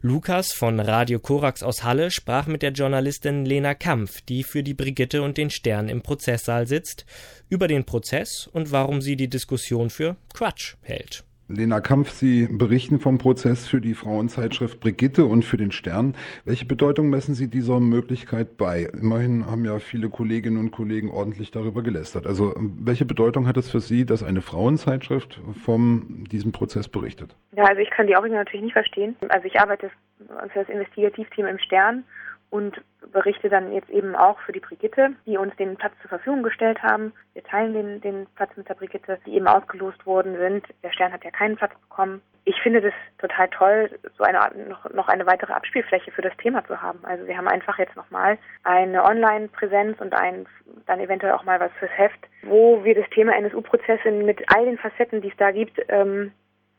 Lukas 0.00 0.52
von 0.52 0.80
Radio 0.80 1.18
Korax 1.18 1.62
aus 1.62 1.84
Halle 1.84 2.10
sprach 2.10 2.46
mit 2.46 2.62
der 2.62 2.72
Journalistin 2.72 3.44
Lena 3.44 3.74
Kampf, 3.74 4.20
die 4.22 4.42
für 4.42 4.62
die 4.62 4.74
Brigitte 4.74 5.22
und 5.22 5.36
den 5.36 5.50
Stern 5.50 5.88
im 5.88 6.02
Prozesssaal 6.02 6.66
sitzt, 6.66 7.04
über 7.48 7.68
den 7.68 7.84
Prozess 7.84 8.48
und 8.52 8.72
warum 8.72 9.00
sie 9.00 9.16
die 9.16 9.28
Diskussion 9.28 9.90
für 9.90 10.16
Quatsch 10.32 10.76
hält. 10.82 11.24
Lena 11.50 11.80
Kampf, 11.80 12.10
Sie 12.10 12.46
berichten 12.46 13.00
vom 13.00 13.16
Prozess 13.16 13.66
für 13.66 13.80
die 13.80 13.94
Frauenzeitschrift 13.94 14.80
Brigitte 14.80 15.24
und 15.24 15.46
für 15.46 15.56
den 15.56 15.72
Stern. 15.72 16.14
Welche 16.44 16.66
Bedeutung 16.66 17.08
messen 17.08 17.34
Sie 17.34 17.48
dieser 17.48 17.80
Möglichkeit 17.80 18.58
bei? 18.58 18.82
Immerhin 19.00 19.46
haben 19.46 19.64
ja 19.64 19.78
viele 19.78 20.10
Kolleginnen 20.10 20.58
und 20.58 20.72
Kollegen 20.72 21.10
ordentlich 21.10 21.50
darüber 21.50 21.82
gelästert. 21.82 22.26
Also 22.26 22.54
welche 22.58 23.06
Bedeutung 23.06 23.46
hat 23.46 23.56
es 23.56 23.70
für 23.70 23.80
Sie, 23.80 24.04
dass 24.04 24.22
eine 24.22 24.42
Frauenzeitschrift 24.42 25.40
von 25.64 26.24
diesem 26.30 26.52
Prozess 26.52 26.86
berichtet? 26.86 27.34
Ja, 27.56 27.64
also 27.64 27.80
ich 27.80 27.90
kann 27.90 28.06
die 28.06 28.14
Aufregung 28.14 28.36
natürlich 28.36 28.64
nicht 28.64 28.74
verstehen. 28.74 29.16
Also 29.30 29.46
ich 29.46 29.58
arbeite 29.58 29.90
für 30.18 30.58
das 30.58 30.68
Investigativteam 30.68 31.46
im 31.46 31.58
Stern 31.58 32.04
und 32.50 32.80
berichte 33.12 33.48
dann 33.48 33.72
jetzt 33.72 33.90
eben 33.90 34.16
auch 34.16 34.38
für 34.40 34.52
die 34.52 34.60
Brigitte, 34.60 35.10
die 35.26 35.36
uns 35.36 35.54
den 35.56 35.76
Platz 35.76 35.92
zur 36.00 36.08
Verfügung 36.08 36.42
gestellt 36.42 36.82
haben. 36.82 37.12
Wir 37.34 37.44
teilen 37.44 37.74
den, 37.74 38.00
den 38.00 38.26
Platz 38.36 38.56
mit 38.56 38.68
der 38.68 38.74
Brigitte, 38.74 39.18
die 39.26 39.34
eben 39.34 39.46
ausgelost 39.46 40.04
worden 40.06 40.36
sind. 40.36 40.66
Der 40.82 40.92
Stern 40.92 41.12
hat 41.12 41.24
ja 41.24 41.30
keinen 41.30 41.56
Platz 41.56 41.72
bekommen. 41.88 42.22
Ich 42.44 42.58
finde 42.62 42.80
das 42.80 42.94
total 43.18 43.48
toll, 43.50 43.90
so 44.16 44.24
eine 44.24 44.38
noch, 44.68 44.90
noch 44.90 45.08
eine 45.08 45.26
weitere 45.26 45.52
Abspielfläche 45.52 46.10
für 46.10 46.22
das 46.22 46.36
Thema 46.38 46.64
zu 46.64 46.80
haben. 46.80 47.00
Also 47.02 47.26
wir 47.26 47.36
haben 47.36 47.48
einfach 47.48 47.78
jetzt 47.78 47.96
nochmal 47.96 48.38
eine 48.64 49.04
Online-Präsenz 49.04 50.00
und 50.00 50.14
ein, 50.14 50.46
dann 50.86 51.00
eventuell 51.00 51.32
auch 51.32 51.44
mal 51.44 51.60
was 51.60 51.72
fürs 51.78 51.90
Heft, 51.96 52.20
wo 52.42 52.82
wir 52.84 52.94
das 52.94 53.08
Thema 53.10 53.36
NSU-Prozesse 53.36 54.10
mit 54.10 54.42
all 54.54 54.64
den 54.64 54.78
Facetten, 54.78 55.20
die 55.20 55.28
es 55.28 55.36
da 55.36 55.50
gibt, 55.50 55.78
ähm, 55.88 56.32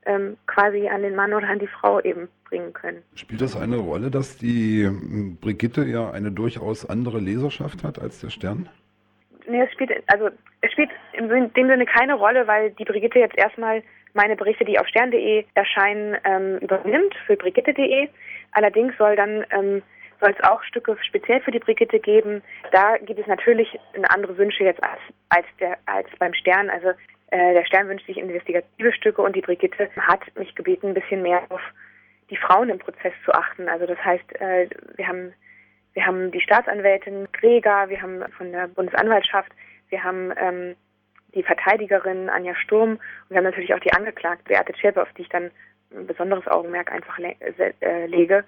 ähm, 0.05 0.37
quasi 0.47 0.87
an 0.87 1.01
den 1.01 1.15
Mann 1.15 1.33
oder 1.33 1.47
an 1.47 1.59
die 1.59 1.67
Frau 1.67 1.99
eben 2.01 2.27
bringen 2.49 2.73
können. 2.73 3.03
Spielt 3.15 3.41
das 3.41 3.55
eine 3.55 3.77
Rolle, 3.77 4.09
dass 4.09 4.37
die 4.37 4.85
hm, 4.85 5.37
Brigitte 5.39 5.83
ja 5.83 6.11
eine 6.11 6.31
durchaus 6.31 6.89
andere 6.89 7.19
Leserschaft 7.19 7.83
hat 7.83 7.99
als 7.99 8.21
der 8.21 8.29
Stern? 8.29 8.69
Nee, 9.47 9.61
es 9.61 9.71
spielt, 9.73 9.91
also 10.07 10.29
es 10.61 10.71
spielt 10.71 10.89
in 11.13 11.27
dem 11.29 11.67
Sinne 11.67 11.85
keine 11.85 12.15
Rolle, 12.15 12.47
weil 12.47 12.71
die 12.71 12.85
Brigitte 12.85 13.19
jetzt 13.19 13.37
erstmal 13.37 13.81
meine 14.13 14.35
Berichte, 14.35 14.65
die 14.65 14.79
auf 14.79 14.87
stern.de 14.87 15.45
erscheinen, 15.53 16.17
ähm, 16.23 16.57
übernimmt 16.59 17.15
für 17.25 17.35
brigitte.de. 17.35 18.09
Allerdings 18.51 18.97
soll 18.97 19.15
dann 19.15 19.45
ähm, 19.51 19.81
soll 20.19 20.35
es 20.37 20.43
auch 20.43 20.61
Stücke 20.63 20.97
speziell 21.01 21.41
für 21.41 21.51
die 21.51 21.59
Brigitte 21.59 21.99
geben. 21.99 22.41
Da 22.71 22.97
gibt 22.97 23.19
es 23.19 23.27
natürlich 23.27 23.79
andere 24.09 24.37
Wünsche 24.37 24.63
jetzt 24.63 24.83
als, 24.83 24.99
als, 25.29 25.45
der, 25.59 25.77
als 25.85 26.07
beim 26.19 26.33
Stern. 26.33 26.69
Also 26.69 26.89
der 27.31 27.65
Stern 27.65 27.87
wünscht 27.87 28.07
sich 28.07 28.17
investigative 28.17 28.91
Stücke 28.93 29.21
und 29.21 29.35
die 29.35 29.41
Brigitte 29.41 29.89
hat 29.95 30.21
mich 30.35 30.55
gebeten, 30.55 30.87
ein 30.87 30.93
bisschen 30.93 31.21
mehr 31.21 31.43
auf 31.49 31.61
die 32.29 32.37
Frauen 32.37 32.69
im 32.69 32.79
Prozess 32.79 33.13
zu 33.25 33.33
achten. 33.33 33.67
Also 33.69 33.85
das 33.85 33.97
heißt, 34.03 34.41
äh, 34.41 34.69
wir 34.95 35.07
haben 35.07 35.33
wir 35.93 36.05
haben 36.05 36.31
die 36.31 36.41
Staatsanwältin 36.41 37.27
Greger, 37.33 37.89
wir 37.89 38.01
haben 38.01 38.23
von 38.37 38.51
der 38.51 38.67
Bundesanwaltschaft, 38.67 39.51
wir 39.89 40.03
haben 40.03 40.31
ähm, 40.37 40.75
die 41.33 41.43
Verteidigerin 41.43 42.29
Anja 42.29 42.55
Sturm 42.55 42.91
und 42.91 42.99
wir 43.29 43.37
haben 43.37 43.43
natürlich 43.43 43.73
auch 43.73 43.79
die 43.79 43.93
Angeklagte 43.93 44.43
Beate 44.45 44.73
Zschäpe, 44.73 45.01
auf 45.01 45.11
die 45.17 45.23
ich 45.23 45.29
dann 45.29 45.51
ein 45.91 46.07
besonderes 46.07 46.47
Augenmerk 46.47 46.91
einfach 46.91 47.17
le 47.17 47.35
äh, 47.81 48.05
lege, 48.05 48.43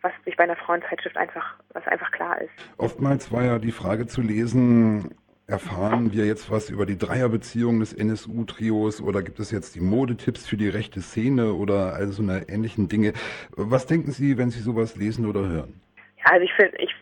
was 0.00 0.12
sich 0.24 0.36
bei 0.36 0.44
einer 0.44 0.56
Frauenzeitschrift 0.56 1.16
einfach, 1.16 1.54
was 1.74 1.86
einfach 1.86 2.10
klar 2.10 2.40
ist. 2.40 2.50
Oftmals 2.78 3.30
war 3.30 3.44
ja 3.44 3.58
die 3.58 3.72
Frage 3.72 4.06
zu 4.06 4.22
lesen, 4.22 5.14
Erfahren 5.48 6.12
wir 6.12 6.26
jetzt 6.26 6.50
was 6.50 6.70
über 6.70 6.86
die 6.86 6.98
Dreierbeziehung 6.98 7.78
des 7.78 7.92
NSU-Trios 7.92 9.00
oder 9.00 9.22
gibt 9.22 9.38
es 9.38 9.52
jetzt 9.52 9.76
die 9.76 9.80
Modetipps 9.80 10.44
für 10.44 10.56
die 10.56 10.68
rechte 10.68 11.00
Szene 11.00 11.52
oder 11.52 11.94
all 11.94 12.08
so 12.08 12.20
eine 12.20 12.48
ähnlichen 12.48 12.88
Dinge? 12.88 13.12
Was 13.50 13.86
denken 13.86 14.10
Sie, 14.10 14.38
wenn 14.38 14.50
Sie 14.50 14.58
sowas 14.58 14.96
lesen 14.96 15.24
oder 15.24 15.48
hören? 15.48 15.80
Ja, 16.18 16.32
also 16.32 16.44
ich, 16.44 16.52
find, 16.54 16.74
ich 16.80 16.92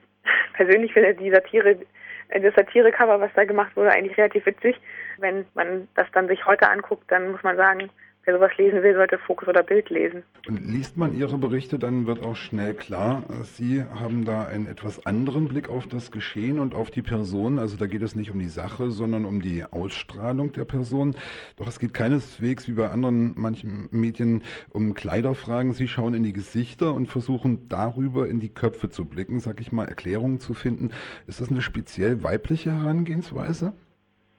persönlich 0.52 0.92
finde 0.92 1.14
die 1.14 1.30
Satire 1.30 1.78
das 2.28 2.54
Satire-Cover, 2.54 3.18
was 3.18 3.30
da 3.34 3.44
gemacht 3.44 3.74
wurde, 3.76 3.92
eigentlich 3.92 4.18
relativ 4.18 4.44
witzig. 4.44 4.76
Wenn 5.18 5.46
man 5.54 5.88
das 5.94 6.06
dann 6.12 6.28
sich 6.28 6.44
heute 6.44 6.68
anguckt, 6.68 7.10
dann 7.10 7.30
muss 7.30 7.42
man 7.42 7.56
sagen, 7.56 7.88
wer 8.24 8.34
sowas 8.34 8.50
lesen 8.56 8.82
will, 8.82 8.94
sollte 8.94 9.18
Fokus 9.18 9.48
oder 9.48 9.62
Bild 9.62 9.90
lesen. 9.90 10.22
Und 10.46 10.64
liest 10.64 10.96
man 10.96 11.16
Ihre 11.16 11.38
Berichte, 11.38 11.78
dann 11.78 12.06
wird 12.06 12.22
auch 12.22 12.36
schnell 12.36 12.74
klar, 12.74 13.22
Sie 13.42 13.82
haben 13.82 14.24
da 14.24 14.44
einen 14.44 14.66
etwas 14.66 15.06
anderen 15.06 15.48
Blick 15.48 15.68
auf 15.68 15.86
das 15.86 16.10
Geschehen 16.10 16.58
und 16.58 16.74
auf 16.74 16.90
die 16.90 17.02
Person. 17.02 17.58
Also 17.58 17.76
da 17.76 17.86
geht 17.86 18.02
es 18.02 18.14
nicht 18.14 18.30
um 18.30 18.38
die 18.38 18.48
Sache, 18.48 18.90
sondern 18.90 19.24
um 19.24 19.40
die 19.40 19.64
Ausstrahlung 19.64 20.52
der 20.52 20.64
Person. 20.64 21.14
Doch 21.56 21.66
es 21.66 21.78
geht 21.78 21.94
keineswegs 21.94 22.68
wie 22.68 22.72
bei 22.72 22.90
anderen 22.90 23.34
manchen 23.36 23.88
Medien 23.90 24.42
um 24.70 24.94
Kleiderfragen. 24.94 25.72
Sie 25.72 25.88
schauen 25.88 26.14
in 26.14 26.22
die 26.22 26.32
Gesichter 26.32 26.94
und 26.94 27.06
versuchen 27.06 27.68
darüber 27.68 28.28
in 28.28 28.40
die 28.40 28.48
Köpfe 28.48 28.88
zu 28.90 29.04
blicken, 29.04 29.40
sag 29.40 29.60
ich 29.60 29.72
mal, 29.72 29.86
Erklärungen 29.86 30.40
zu 30.40 30.54
finden. 30.54 30.90
Ist 31.26 31.40
das 31.40 31.50
eine 31.50 31.62
speziell 31.62 32.22
weibliche 32.22 32.72
Herangehensweise? 32.72 33.74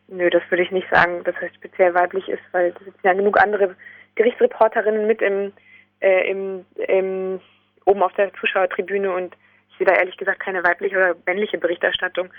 Nö, 0.07 0.29
das 0.29 0.43
würde 0.49 0.63
ich 0.63 0.71
nicht 0.71 0.89
sagen, 0.89 1.23
dass 1.23 1.35
es 1.41 1.53
speziell 1.55 1.93
weiblich 1.93 2.27
ist, 2.29 2.43
weil 2.51 2.67
es 2.67 2.85
sitzen 2.85 2.99
ja 3.03 3.13
genug 3.13 3.41
andere 3.41 3.75
Gerichtsreporterinnen 4.15 5.07
mit 5.07 5.21
im, 5.21 5.51
äh, 5.99 6.29
im, 6.29 6.65
im, 6.87 7.41
oben 7.85 8.03
auf 8.03 8.13
der 8.13 8.33
Zuschauertribüne 8.35 9.11
und 9.11 9.35
ich 9.69 9.77
sehe 9.77 9.87
da 9.87 9.93
ehrlich 9.93 10.17
gesagt 10.17 10.39
keine 10.39 10.63
weibliche 10.63 10.95
oder 10.95 11.15
männliche 11.25 11.57
Berichterstattung. 11.57 12.29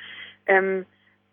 Ähm, 0.46 0.86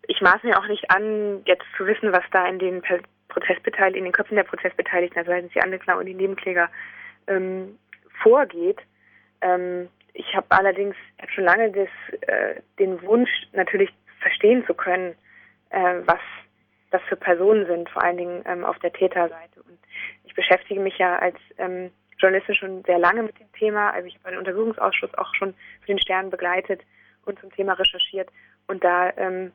ich 0.06 0.20
maß 0.20 0.42
mir 0.42 0.58
auch 0.58 0.66
nicht 0.66 0.90
an, 0.90 1.42
jetzt 1.46 1.64
zu 1.76 1.86
wissen, 1.86 2.12
was 2.12 2.24
da 2.30 2.46
in 2.46 2.58
den 2.58 2.82
Prozessbeteiligten, 3.28 3.98
in 3.98 4.04
den 4.04 4.12
Köpfen 4.12 4.36
der 4.36 4.44
Prozessbeteiligten, 4.44 5.18
also 5.18 5.30
seien 5.30 5.46
es 5.46 5.52
die 5.52 5.62
Angeklagten 5.62 6.00
und 6.00 6.06
die 6.06 6.14
Nebenkläger, 6.14 6.68
ähm, 7.26 7.78
vorgeht. 8.22 8.78
Ähm, 9.40 9.88
ich 10.12 10.34
habe 10.34 10.46
allerdings 10.50 10.96
hab 11.20 11.30
schon 11.30 11.44
lange 11.44 11.70
das, 11.70 11.88
äh, 12.28 12.60
den 12.78 13.00
Wunsch, 13.02 13.30
natürlich 13.52 13.90
verstehen 14.20 14.64
zu 14.66 14.74
können, 14.74 15.14
äh, 15.74 16.06
was 16.06 16.20
das 16.90 17.02
für 17.08 17.16
Personen 17.16 17.66
sind, 17.66 17.90
vor 17.90 18.02
allen 18.02 18.16
Dingen 18.16 18.44
ähm, 18.46 18.64
auf 18.64 18.78
der 18.78 18.92
Täterseite. 18.92 19.62
Und 19.62 19.78
ich 20.24 20.34
beschäftige 20.34 20.80
mich 20.80 20.96
ja 20.98 21.16
als 21.18 21.36
ähm, 21.58 21.90
Journalistin 22.18 22.54
schon 22.54 22.84
sehr 22.84 22.98
lange 22.98 23.24
mit 23.24 23.38
dem 23.40 23.52
Thema. 23.52 23.90
Also 23.90 24.06
ich 24.06 24.14
habe 24.16 24.28
einen 24.28 24.38
Untersuchungsausschuss 24.38 25.12
auch 25.14 25.34
schon 25.34 25.54
für 25.80 25.86
den 25.86 25.98
Stern 25.98 26.30
begleitet 26.30 26.82
und 27.24 27.40
zum 27.40 27.50
Thema 27.52 27.72
recherchiert. 27.72 28.30
Und 28.68 28.84
da, 28.84 29.12
ähm, 29.16 29.52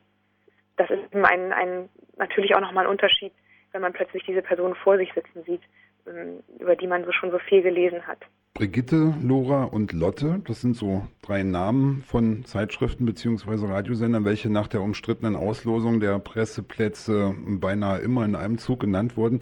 das 0.76 0.90
ist 0.90 1.14
ein, 1.14 1.52
ein 1.52 1.88
natürlich 2.16 2.54
auch 2.54 2.60
nochmal 2.60 2.84
ein 2.84 2.90
Unterschied, 2.90 3.32
wenn 3.72 3.80
man 3.80 3.94
plötzlich 3.94 4.24
diese 4.24 4.42
Person 4.42 4.74
vor 4.74 4.98
sich 4.98 5.12
sitzen 5.14 5.42
sieht, 5.44 5.62
ähm, 6.06 6.42
über 6.58 6.76
die 6.76 6.86
man 6.86 7.04
so 7.04 7.12
schon 7.12 7.30
so 7.30 7.38
viel 7.38 7.62
gelesen 7.62 8.06
hat. 8.06 8.18
Brigitte, 8.54 9.14
Lora 9.22 9.64
und 9.64 9.92
Lotte, 9.92 10.42
das 10.46 10.60
sind 10.60 10.74
so 10.74 11.06
drei 11.22 11.44
Namen 11.44 12.02
von 12.02 12.44
Zeitschriften 12.44 13.06
bzw. 13.06 13.66
Radiosendern, 13.66 14.24
welche 14.24 14.50
nach 14.50 14.66
der 14.66 14.82
umstrittenen 14.82 15.36
Auslosung 15.36 16.00
der 16.00 16.18
Presseplätze 16.18 17.34
beinahe 17.46 18.00
immer 18.00 18.24
in 18.24 18.34
einem 18.34 18.58
Zug 18.58 18.80
genannt 18.80 19.16
wurden. 19.16 19.40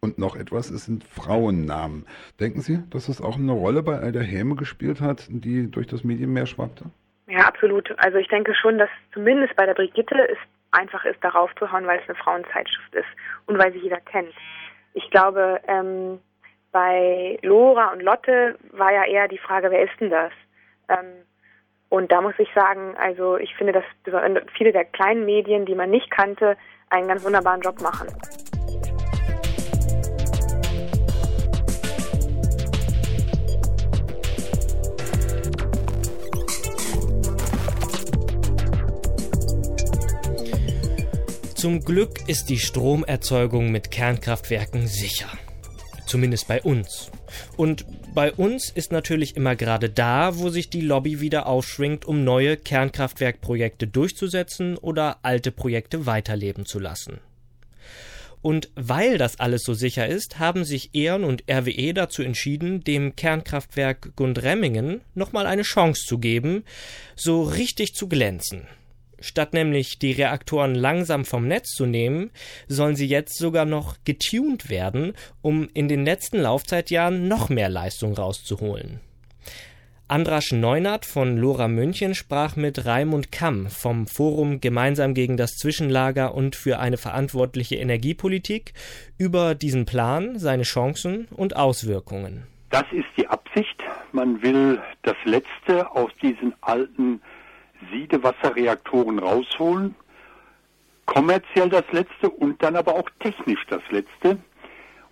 Und 0.00 0.18
noch 0.18 0.34
etwas, 0.36 0.70
es 0.70 0.86
sind 0.86 1.04
Frauennamen. 1.04 2.06
Denken 2.40 2.60
Sie, 2.60 2.78
dass 2.90 3.06
das 3.06 3.20
auch 3.20 3.36
eine 3.36 3.52
Rolle 3.52 3.82
bei 3.82 3.98
all 3.98 4.12
der 4.12 4.22
Häme 4.22 4.54
gespielt 4.54 5.00
hat, 5.00 5.26
die 5.28 5.70
durch 5.70 5.86
das 5.86 6.04
Medienmeer 6.04 6.46
schwappte? 6.46 6.84
Ja, 7.26 7.40
absolut. 7.40 7.92
Also 7.98 8.18
ich 8.18 8.28
denke 8.28 8.54
schon, 8.54 8.78
dass 8.78 8.88
zumindest 9.12 9.54
bei 9.56 9.66
der 9.66 9.74
Brigitte 9.74 10.16
es 10.30 10.38
einfach 10.70 11.04
ist, 11.04 11.22
darauf 11.22 11.54
zu 11.56 11.70
hauen, 11.70 11.86
weil 11.86 12.00
es 12.00 12.08
eine 12.08 12.16
Frauenzeitschrift 12.16 12.94
ist 12.94 13.08
und 13.46 13.58
weil 13.58 13.72
sie 13.72 13.80
jeder 13.80 14.00
kennt. 14.00 14.32
Ich 14.94 15.10
glaube, 15.10 15.60
ähm, 15.68 16.20
bei 16.78 17.40
Lora 17.42 17.92
und 17.92 18.02
Lotte 18.02 18.56
war 18.70 18.92
ja 18.92 19.04
eher 19.04 19.26
die 19.26 19.38
Frage, 19.38 19.68
wer 19.72 19.82
ist 19.82 19.98
denn 19.98 20.10
das? 20.10 20.30
Ähm, 20.88 21.24
und 21.88 22.12
da 22.12 22.20
muss 22.20 22.34
ich 22.38 22.48
sagen, 22.54 22.94
also 22.96 23.36
ich 23.36 23.52
finde, 23.56 23.72
dass 23.72 23.82
viele 24.56 24.70
der 24.70 24.84
kleinen 24.84 25.24
Medien, 25.24 25.66
die 25.66 25.74
man 25.74 25.90
nicht 25.90 26.08
kannte, 26.08 26.56
einen 26.88 27.08
ganz 27.08 27.24
wunderbaren 27.24 27.62
Job 27.62 27.80
machen. 27.80 28.06
Zum 41.56 41.80
Glück 41.80 42.28
ist 42.28 42.50
die 42.50 42.58
Stromerzeugung 42.58 43.72
mit 43.72 43.90
Kernkraftwerken 43.90 44.86
sicher. 44.86 45.28
Zumindest 46.08 46.48
bei 46.48 46.62
uns. 46.62 47.10
Und 47.58 47.84
bei 48.14 48.32
uns 48.32 48.70
ist 48.70 48.92
natürlich 48.92 49.36
immer 49.36 49.56
gerade 49.56 49.90
da, 49.90 50.38
wo 50.38 50.48
sich 50.48 50.70
die 50.70 50.80
Lobby 50.80 51.20
wieder 51.20 51.46
aufschwingt, 51.46 52.06
um 52.06 52.24
neue 52.24 52.56
Kernkraftwerkprojekte 52.56 53.86
durchzusetzen 53.86 54.78
oder 54.78 55.18
alte 55.22 55.52
Projekte 55.52 56.06
weiterleben 56.06 56.64
zu 56.64 56.78
lassen. 56.78 57.20
Und 58.40 58.70
weil 58.74 59.18
das 59.18 59.38
alles 59.38 59.64
so 59.64 59.74
sicher 59.74 60.06
ist, 60.06 60.38
haben 60.38 60.64
sich 60.64 60.94
Eon 60.94 61.24
und 61.24 61.44
RWE 61.50 61.92
dazu 61.92 62.22
entschieden, 62.22 62.82
dem 62.84 63.14
Kernkraftwerk 63.14 64.16
Gundremmingen 64.16 65.02
nochmal 65.14 65.46
eine 65.46 65.62
Chance 65.62 66.06
zu 66.06 66.18
geben, 66.18 66.64
so 67.16 67.42
richtig 67.42 67.94
zu 67.94 68.08
glänzen. 68.08 68.66
Statt 69.20 69.52
nämlich 69.52 69.98
die 69.98 70.12
Reaktoren 70.12 70.74
langsam 70.74 71.24
vom 71.24 71.48
Netz 71.48 71.70
zu 71.70 71.86
nehmen, 71.86 72.30
sollen 72.68 72.96
sie 72.96 73.06
jetzt 73.06 73.36
sogar 73.36 73.64
noch 73.64 73.96
getuned 74.04 74.70
werden, 74.70 75.14
um 75.42 75.68
in 75.74 75.88
den 75.88 76.04
letzten 76.04 76.38
Laufzeitjahren 76.38 77.28
noch 77.28 77.48
mehr 77.48 77.68
Leistung 77.68 78.14
rauszuholen. 78.14 79.00
Andrasch 80.10 80.52
Neunert 80.52 81.04
von 81.04 81.36
Lora 81.36 81.68
München 81.68 82.14
sprach 82.14 82.56
mit 82.56 82.86
Raimund 82.86 83.30
Kamm 83.30 83.68
vom 83.68 84.06
Forum 84.06 84.58
Gemeinsam 84.58 85.12
gegen 85.12 85.36
das 85.36 85.56
Zwischenlager 85.56 86.34
und 86.34 86.56
für 86.56 86.78
eine 86.78 86.96
verantwortliche 86.96 87.76
Energiepolitik 87.76 88.72
über 89.18 89.54
diesen 89.54 89.84
Plan, 89.84 90.38
seine 90.38 90.62
Chancen 90.62 91.28
und 91.36 91.56
Auswirkungen. 91.56 92.46
Das 92.70 92.84
ist 92.90 93.08
die 93.18 93.26
Absicht. 93.26 93.76
Man 94.12 94.40
will 94.42 94.80
das 95.02 95.16
Letzte 95.24 95.90
aus 95.90 96.10
diesen 96.22 96.54
alten 96.62 97.20
Siedewasserreaktoren 97.90 99.18
rausholen, 99.18 99.94
kommerziell 101.06 101.68
das 101.68 101.84
letzte 101.92 102.30
und 102.30 102.62
dann 102.62 102.76
aber 102.76 102.94
auch 102.94 103.08
technisch 103.20 103.64
das 103.68 103.82
letzte. 103.90 104.38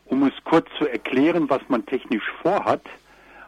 Um 0.06 0.22
es 0.24 0.32
kurz 0.44 0.68
zu 0.78 0.86
erklären, 0.86 1.48
was 1.50 1.62
man 1.68 1.84
technisch 1.86 2.30
vorhat, 2.42 2.82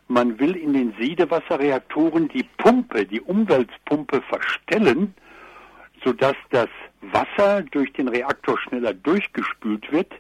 man 0.08 0.38
will 0.40 0.56
in 0.56 0.72
den 0.72 0.94
Siedewasserreaktoren 0.98 2.28
die 2.28 2.44
Pumpe, 2.56 3.04
die 3.04 3.20
Umweltpumpe 3.20 4.22
verstellen, 4.22 5.14
sodass 6.02 6.36
das 6.50 6.68
Wasser 7.02 7.62
durch 7.62 7.92
den 7.92 8.08
Reaktor 8.08 8.58
schneller 8.58 8.94
durchgespült 8.94 9.92
wird. 9.92 10.12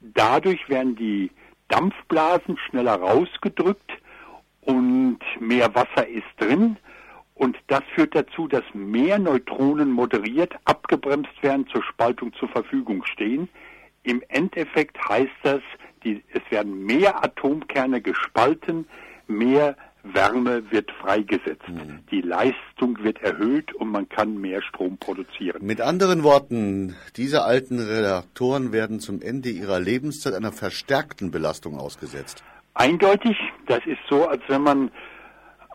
Dadurch 0.00 0.68
werden 0.68 0.96
die 0.96 1.30
Dampfblasen 1.68 2.56
schneller 2.58 2.94
rausgedrückt 2.94 3.90
und 4.62 5.18
mehr 5.40 5.74
Wasser 5.74 6.06
ist 6.06 6.26
drin. 6.38 6.76
Und 7.34 7.56
das 7.68 7.82
führt 7.94 8.14
dazu, 8.14 8.46
dass 8.46 8.62
mehr 8.74 9.18
Neutronen 9.18 9.90
moderiert 9.90 10.54
abgebremst 10.64 11.42
werden, 11.42 11.66
zur 11.68 11.82
Spaltung 11.82 12.32
zur 12.34 12.48
Verfügung 12.48 13.04
stehen. 13.04 13.48
Im 14.02 14.22
Endeffekt 14.28 14.98
heißt 15.08 15.30
das, 15.42 15.60
die, 16.04 16.22
es 16.32 16.42
werden 16.50 16.84
mehr 16.84 17.24
Atomkerne 17.24 18.00
gespalten, 18.00 18.86
mehr 19.26 19.76
Wärme 20.02 20.70
wird 20.70 20.90
freigesetzt. 20.90 21.68
Mhm. 21.68 22.00
Die 22.10 22.22
Leistung 22.22 23.02
wird 23.02 23.22
erhöht 23.22 23.72
und 23.74 23.88
man 23.90 24.08
kann 24.08 24.40
mehr 24.40 24.60
Strom 24.62 24.98
produzieren. 24.98 25.64
Mit 25.64 25.80
anderen 25.80 26.24
Worten, 26.24 26.96
diese 27.16 27.44
alten 27.44 27.78
Reaktoren 27.78 28.72
werden 28.72 28.98
zum 28.98 29.22
Ende 29.22 29.50
ihrer 29.50 29.78
Lebenszeit 29.78 30.34
einer 30.34 30.52
verstärkten 30.52 31.30
Belastung 31.30 31.78
ausgesetzt. 31.78 32.42
Eindeutig, 32.74 33.36
das 33.66 33.80
ist 33.86 34.00
so, 34.08 34.26
als 34.26 34.42
wenn 34.48 34.62
man 34.62 34.90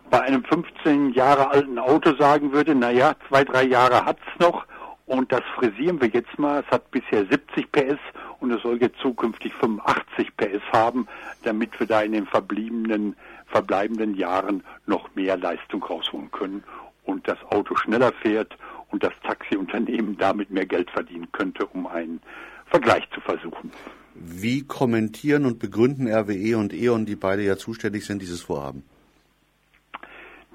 bei 0.10 0.22
einem 0.22 0.44
15 0.44 1.12
Jahre 1.12 1.52
alten 1.52 1.80
Auto 1.80 2.16
sagen 2.16 2.52
würde, 2.52 2.76
naja, 2.76 3.16
zwei, 3.28 3.44
drei 3.44 3.64
Jahre 3.64 4.06
hat's 4.06 4.22
noch 4.40 4.66
und 5.06 5.32
das 5.32 5.44
frisieren 5.56 6.02
wir 6.02 6.10
jetzt 6.10 6.38
mal. 6.38 6.64
Es 6.66 6.72
hat 6.72 6.92
bisher 6.92 7.26
70 7.26 7.72
PS 7.72 8.00
und 8.40 8.52
es 8.52 8.62
soll 8.62 8.82
jetzt 8.82 9.00
zukünftig 9.00 9.54
85 9.56 10.36
PS 10.38 10.62
haben, 10.72 11.08
damit 11.44 11.80
wir 11.80 11.88
da 11.88 12.02
in 12.02 12.12
den 12.12 12.26
verbliebenen, 12.26 13.16
verbleibenden 13.48 14.16
Jahren 14.16 14.64
noch 14.86 15.14
mehr 15.16 15.38
Leistung 15.38 15.84
rausholen 15.84 16.32
können 16.32 16.64
und 17.06 17.28
das 17.28 17.38
Auto 17.50 17.76
schneller 17.76 18.12
fährt 18.22 18.58
und 18.92 19.04
das 19.04 19.14
Taxiunternehmen 19.24 20.18
damit 20.18 20.52
mehr 20.52 20.66
Geld 20.66 20.90
verdienen 20.92 21.28
könnte, 21.32 21.66
um 21.66 21.88
einen 21.88 22.22
Vergleich 22.68 23.04
zu 23.14 23.22
versuchen. 23.22 23.72
Wie 24.14 24.64
kommentieren 24.64 25.46
und 25.46 25.60
begründen 25.60 26.08
RWE 26.08 26.58
und 26.58 26.74
E.ON, 26.74 27.06
die 27.06 27.16
beide 27.16 27.44
ja 27.44 27.56
zuständig 27.56 28.06
sind, 28.06 28.22
dieses 28.22 28.42
Vorhaben? 28.42 28.84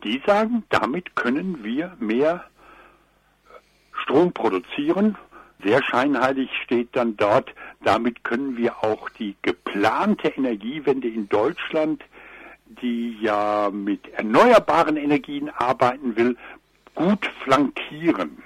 Die 0.04 0.20
sagen, 0.26 0.64
damit 0.68 1.14
können 1.14 1.62
wir 1.62 1.96
mehr 2.00 2.44
Strom 4.02 4.32
produzieren. 4.32 5.16
Sehr 5.62 5.82
scheinheilig 5.82 6.50
steht 6.64 6.88
dann 6.96 7.16
dort, 7.16 7.54
damit 7.84 8.24
können 8.24 8.56
wir 8.56 8.82
auch 8.82 9.08
die 9.10 9.36
geplante 9.42 10.28
Energiewende 10.28 11.08
in 11.08 11.28
Deutschland, 11.28 12.02
die 12.66 13.16
ja 13.20 13.70
mit 13.70 14.08
erneuerbaren 14.14 14.96
Energien 14.96 15.50
arbeiten 15.50 16.16
will, 16.16 16.36
gut 16.94 17.30
flankieren. 17.44 18.42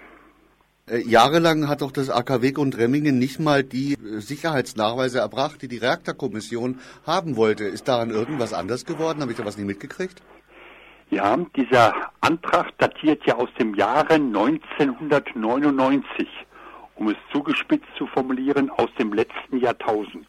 Äh, 0.88 0.98
jahrelang 0.98 1.68
hat 1.68 1.80
doch 1.80 1.90
das 1.90 2.10
AKW 2.10 2.52
Gundremmingen 2.52 3.18
nicht 3.18 3.40
mal 3.40 3.64
die 3.64 3.94
äh, 3.94 4.20
Sicherheitsnachweise 4.20 5.18
erbracht, 5.18 5.62
die 5.62 5.68
die 5.68 5.78
Reaktorkommission 5.78 6.80
haben 7.04 7.36
wollte. 7.36 7.64
Ist 7.64 7.88
daran 7.88 8.10
irgendwas 8.10 8.52
anders 8.52 8.84
geworden? 8.84 9.20
Habe 9.20 9.32
ich 9.32 9.38
da 9.38 9.44
was 9.44 9.56
nicht 9.56 9.66
mitgekriegt? 9.66 10.22
Ja, 11.08 11.36
dieser 11.54 11.94
Antrag 12.20 12.76
datiert 12.78 13.24
ja 13.26 13.36
aus 13.36 13.48
dem 13.60 13.76
Jahre 13.76 14.14
1999, 14.14 16.28
um 16.96 17.06
es 17.08 17.16
zugespitzt 17.30 17.86
zu 17.96 18.08
formulieren, 18.08 18.70
aus 18.70 18.88
dem 18.98 19.12
letzten 19.12 19.58
Jahrtausend. 19.58 20.26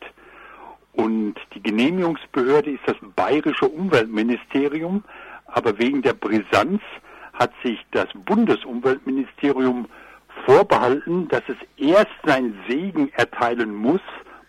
Und 0.94 1.34
die 1.56 1.64
Genehmigungsbehörde 1.64 2.70
ist 2.72 2.84
das 2.86 2.96
bayerische 3.16 3.68
Umweltministerium, 3.68 5.04
aber 5.48 5.80
wegen 5.80 6.04
der 6.04 6.14
Brisanz 6.14 6.84
hat 7.34 7.52
sich 7.64 7.84
das 7.92 8.10
Bundesumweltministerium 8.14 9.88
vorbehalten, 10.46 11.28
dass 11.30 11.42
es 11.48 11.58
erst 11.78 12.14
seinen 12.24 12.56
Segen 12.68 13.12
erteilen 13.14 13.74
muss, 13.74 14.02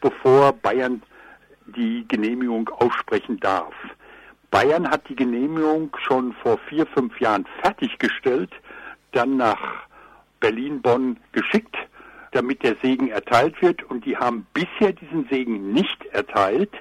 bevor 0.03 0.53
Bayern 0.53 1.03
die 1.67 2.07
Genehmigung 2.07 2.69
aussprechen 2.69 3.41
darf. 3.41 3.73
Bayern 4.51 4.91
hat 4.91 5.09
die 5.09 5.17
Genehmigung 5.17 5.95
schon 6.01 6.33
vor 6.43 6.59
vier, 6.69 6.87
fünf 6.87 7.21
Jahren 7.21 7.47
fertiggestellt, 7.63 8.51
dann 9.13 9.37
nach 9.37 9.59
Berlin-Bonn 10.41 11.19
geschickt, 11.33 11.77
damit 12.33 12.63
der 12.63 12.77
Segen 12.83 13.09
erteilt 13.09 13.61
wird. 13.61 13.83
Und 13.83 14.05
die 14.05 14.17
haben 14.17 14.47
bisher 14.55 14.93
diesen 14.93 15.29
Segen 15.29 15.73
nicht 15.73 16.05
erteilt, 16.07 16.73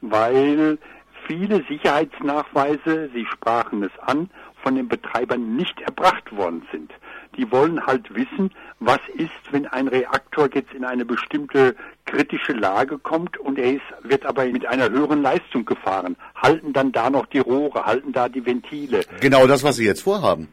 weil 0.00 0.78
viele 1.26 1.64
Sicherheitsnachweise, 1.68 3.10
Sie 3.12 3.26
sprachen 3.26 3.82
es 3.82 3.98
an, 4.00 4.30
von 4.62 4.74
den 4.74 4.88
Betreibern 4.88 5.56
nicht 5.56 5.80
erbracht 5.80 6.34
worden 6.36 6.66
sind. 6.72 6.92
Die 7.36 7.50
wollen 7.50 7.84
halt 7.86 8.14
wissen, 8.14 8.50
was 8.80 9.00
ist, 9.14 9.30
wenn 9.50 9.66
ein 9.66 9.88
Reaktor 9.88 10.48
jetzt 10.52 10.72
in 10.72 10.84
eine 10.84 11.04
bestimmte 11.04 11.74
kritische 12.04 12.52
Lage 12.52 12.98
kommt 12.98 13.38
und 13.38 13.58
er 13.58 13.72
ist, 13.72 13.82
wird 14.02 14.24
aber 14.26 14.44
mit 14.46 14.66
einer 14.66 14.90
höheren 14.90 15.22
Leistung 15.22 15.64
gefahren. 15.64 16.16
Halten 16.34 16.72
dann 16.72 16.92
da 16.92 17.10
noch 17.10 17.26
die 17.26 17.38
Rohre, 17.38 17.84
halten 17.84 18.12
da 18.12 18.28
die 18.28 18.44
Ventile. 18.44 19.02
Genau 19.20 19.46
das, 19.46 19.64
was 19.64 19.76
Sie 19.76 19.84
jetzt 19.84 20.02
vorhaben. 20.02 20.48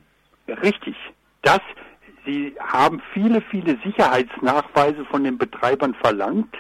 Richtig. 0.48 0.96
Das, 1.42 1.62
Sie 2.26 2.56
haben 2.60 3.02
viele, 3.14 3.42
viele 3.42 3.78
Sicherheitsnachweise 3.84 5.06
von 5.06 5.24
den 5.24 5.38
Betreibern 5.38 5.94
verlangt, 5.96 6.56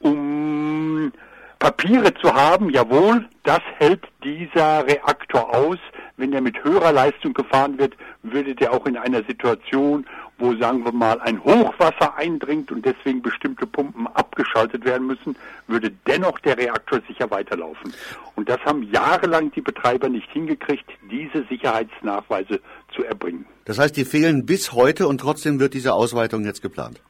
um 0.00 1.12
Papiere 1.58 2.14
zu 2.14 2.34
haben, 2.34 2.70
jawohl, 2.70 3.28
das 3.42 3.60
hält 3.78 4.02
dieser 4.24 4.86
Reaktor 4.86 5.54
aus. 5.54 5.78
Wenn 6.20 6.34
er 6.34 6.42
mit 6.42 6.62
höherer 6.62 6.92
Leistung 6.92 7.32
gefahren 7.32 7.78
wird, 7.78 7.96
würde 8.22 8.54
der 8.54 8.74
auch 8.74 8.84
in 8.84 8.98
einer 8.98 9.22
Situation, 9.24 10.04
wo 10.36 10.54
sagen 10.56 10.84
wir 10.84 10.92
mal 10.92 11.18
ein 11.20 11.42
Hochwasser 11.42 12.14
eindringt 12.14 12.70
und 12.70 12.84
deswegen 12.84 13.22
bestimmte 13.22 13.66
Pumpen 13.66 14.06
abgeschaltet 14.06 14.84
werden 14.84 15.06
müssen, 15.06 15.34
würde 15.66 15.90
dennoch 16.06 16.38
der 16.40 16.58
Reaktor 16.58 17.00
sicher 17.08 17.30
weiterlaufen. 17.30 17.94
Und 18.36 18.50
das 18.50 18.60
haben 18.66 18.82
jahrelang 18.92 19.50
die 19.52 19.62
Betreiber 19.62 20.10
nicht 20.10 20.30
hingekriegt, 20.30 20.84
diese 21.10 21.42
Sicherheitsnachweise 21.48 22.60
zu 22.94 23.02
erbringen. 23.02 23.46
Das 23.64 23.78
heißt, 23.78 23.96
die 23.96 24.04
fehlen 24.04 24.44
bis 24.44 24.72
heute 24.72 25.08
und 25.08 25.22
trotzdem 25.22 25.58
wird 25.58 25.72
diese 25.72 25.94
Ausweitung 25.94 26.44
jetzt 26.44 26.60
geplant. 26.60 27.00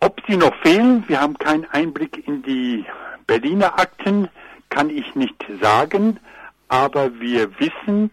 Ob 0.00 0.18
sie 0.26 0.38
noch 0.38 0.54
fehlen, 0.62 1.04
wir 1.08 1.20
haben 1.20 1.36
keinen 1.36 1.66
Einblick 1.66 2.26
in 2.26 2.42
die 2.42 2.86
Berliner 3.26 3.78
Akten, 3.78 4.28
kann 4.70 4.88
ich 4.88 5.14
nicht 5.14 5.44
sagen, 5.60 6.18
aber 6.68 7.20
wir 7.20 7.58
wissen, 7.58 8.10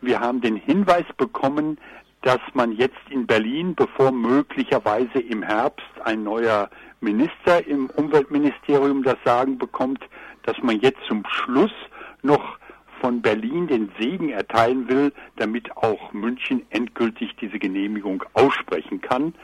wir 0.00 0.20
haben 0.20 0.40
den 0.40 0.56
Hinweis 0.56 1.04
bekommen, 1.16 1.78
dass 2.22 2.40
man 2.52 2.72
jetzt 2.72 2.98
in 3.08 3.26
Berlin, 3.26 3.74
bevor 3.74 4.12
möglicherweise 4.12 5.20
im 5.20 5.42
Herbst 5.42 5.86
ein 6.04 6.22
neuer 6.22 6.68
Minister 7.00 7.66
im 7.66 7.88
Umweltministerium 7.90 9.02
das 9.02 9.16
Sagen 9.24 9.56
bekommt, 9.58 10.00
dass 10.42 10.56
man 10.62 10.80
jetzt 10.80 11.00
zum 11.08 11.24
Schluss 11.26 11.72
noch 12.22 12.58
von 13.00 13.22
Berlin 13.22 13.66
den 13.66 13.90
Segen 13.98 14.28
erteilen 14.28 14.88
will, 14.88 15.12
damit 15.36 15.74
auch 15.76 16.12
München 16.12 16.66
endgültig 16.68 17.34
diese 17.40 17.58
Genehmigung 17.58 18.22
aussprechen 18.34 19.00
kann. 19.00 19.34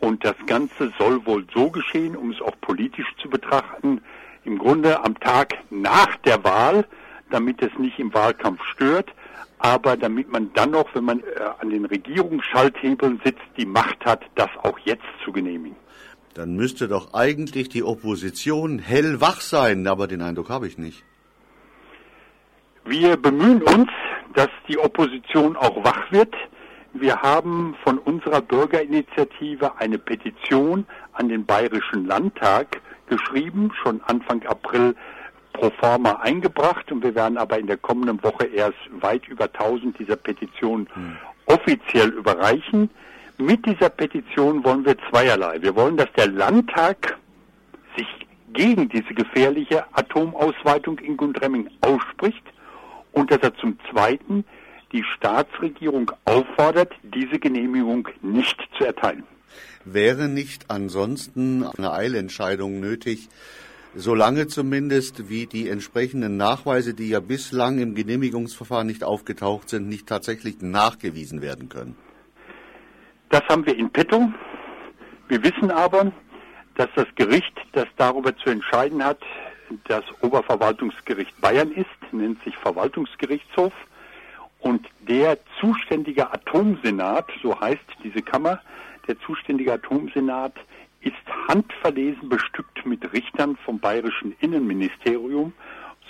Und 0.00 0.24
das 0.24 0.34
Ganze 0.46 0.92
soll 0.98 1.24
wohl 1.24 1.46
so 1.54 1.70
geschehen, 1.70 2.16
um 2.16 2.30
es 2.30 2.40
auch 2.42 2.60
politisch 2.60 3.14
zu 3.22 3.30
betrachten, 3.30 4.00
im 4.44 4.58
Grunde 4.58 5.04
am 5.04 5.18
Tag 5.18 5.54
nach 5.70 6.16
der 6.18 6.42
Wahl, 6.44 6.84
damit 7.30 7.62
es 7.62 7.70
nicht 7.78 7.98
im 7.98 8.12
Wahlkampf 8.14 8.62
stört, 8.72 9.12
aber 9.58 9.96
damit 9.96 10.30
man 10.30 10.52
dann 10.54 10.70
noch, 10.70 10.94
wenn 10.94 11.04
man 11.04 11.20
äh, 11.20 11.24
an 11.58 11.70
den 11.70 11.84
Regierungsschalthebeln 11.84 13.20
sitzt, 13.24 13.42
die 13.56 13.66
Macht 13.66 14.04
hat, 14.04 14.22
das 14.34 14.50
auch 14.62 14.78
jetzt 14.80 15.04
zu 15.24 15.32
genehmigen. 15.32 15.76
Dann 16.34 16.54
müsste 16.54 16.86
doch 16.86 17.14
eigentlich 17.14 17.70
die 17.70 17.82
Opposition 17.82 18.78
hellwach 18.78 19.40
sein, 19.40 19.86
aber 19.86 20.06
den 20.06 20.20
Eindruck 20.20 20.50
habe 20.50 20.66
ich 20.66 20.76
nicht. 20.76 21.02
Wir 22.84 23.16
bemühen 23.16 23.62
uns, 23.62 23.88
dass 24.34 24.50
die 24.68 24.78
Opposition 24.78 25.56
auch 25.56 25.82
wach 25.82 26.12
wird. 26.12 26.34
Wir 26.92 27.20
haben 27.22 27.74
von 27.82 27.98
unserer 27.98 28.42
Bürgerinitiative 28.42 29.78
eine 29.78 29.98
Petition 29.98 30.86
an 31.14 31.28
den 31.28 31.44
Bayerischen 31.46 32.06
Landtag 32.06 32.80
geschrieben, 33.08 33.72
schon 33.82 34.00
Anfang 34.02 34.44
April 34.46 34.94
pro 35.56 35.70
forma 35.70 36.12
eingebracht 36.22 36.92
und 36.92 37.02
wir 37.02 37.14
werden 37.14 37.38
aber 37.38 37.58
in 37.58 37.66
der 37.66 37.78
kommenden 37.78 38.22
Woche 38.22 38.46
erst 38.46 38.78
weit 39.00 39.26
über 39.28 39.44
1000 39.44 39.98
dieser 39.98 40.16
Petitionen 40.16 40.86
hm. 40.92 41.16
offiziell 41.46 42.10
überreichen. 42.10 42.90
Mit 43.38 43.64
dieser 43.66 43.88
Petition 43.88 44.64
wollen 44.64 44.84
wir 44.84 44.96
zweierlei. 45.10 45.60
Wir 45.60 45.74
wollen, 45.74 45.96
dass 45.96 46.12
der 46.16 46.28
Landtag 46.28 47.18
sich 47.96 48.06
gegen 48.52 48.88
diese 48.88 49.14
gefährliche 49.14 49.84
Atomausweitung 49.92 50.98
in 50.98 51.16
Gundremming 51.16 51.68
ausspricht 51.80 52.44
und 53.12 53.30
dass 53.30 53.40
er 53.40 53.54
zum 53.56 53.78
Zweiten 53.90 54.44
die 54.92 55.04
Staatsregierung 55.16 56.12
auffordert, 56.24 56.92
diese 57.02 57.38
Genehmigung 57.38 58.08
nicht 58.22 58.56
zu 58.78 58.84
erteilen. 58.84 59.24
Wäre 59.84 60.28
nicht 60.28 60.70
ansonsten 60.70 61.64
eine 61.64 61.92
Eilentscheidung 61.92 62.80
nötig, 62.80 63.28
solange 63.96 64.46
zumindest 64.46 65.28
wie 65.28 65.46
die 65.46 65.68
entsprechenden 65.68 66.36
Nachweise, 66.36 66.94
die 66.94 67.08
ja 67.08 67.20
bislang 67.20 67.78
im 67.78 67.94
Genehmigungsverfahren 67.94 68.86
nicht 68.86 69.02
aufgetaucht 69.02 69.68
sind, 69.70 69.88
nicht 69.88 70.06
tatsächlich 70.06 70.60
nachgewiesen 70.60 71.40
werden 71.42 71.68
können? 71.68 71.96
Das 73.30 73.42
haben 73.48 73.66
wir 73.66 73.76
in 73.76 73.90
petto. 73.90 74.28
Wir 75.28 75.42
wissen 75.42 75.70
aber, 75.70 76.12
dass 76.76 76.88
das 76.94 77.06
Gericht, 77.16 77.52
das 77.72 77.86
darüber 77.96 78.36
zu 78.36 78.50
entscheiden 78.50 79.02
hat, 79.02 79.18
das 79.88 80.04
Oberverwaltungsgericht 80.20 81.40
Bayern 81.40 81.72
ist, 81.72 82.12
nennt 82.12 82.42
sich 82.44 82.56
Verwaltungsgerichtshof. 82.56 83.72
Und 84.60 84.86
der 85.08 85.38
zuständige 85.60 86.32
Atomsenat, 86.32 87.26
so 87.42 87.58
heißt 87.58 87.84
diese 88.04 88.22
Kammer, 88.22 88.60
der 89.08 89.18
zuständige 89.20 89.72
Atomsenat 89.72 90.54
ist 91.06 91.48
handverlesen 91.48 92.28
bestückt 92.28 92.84
mit 92.84 93.12
Richtern 93.12 93.56
vom 93.64 93.78
bayerischen 93.78 94.34
Innenministerium, 94.40 95.52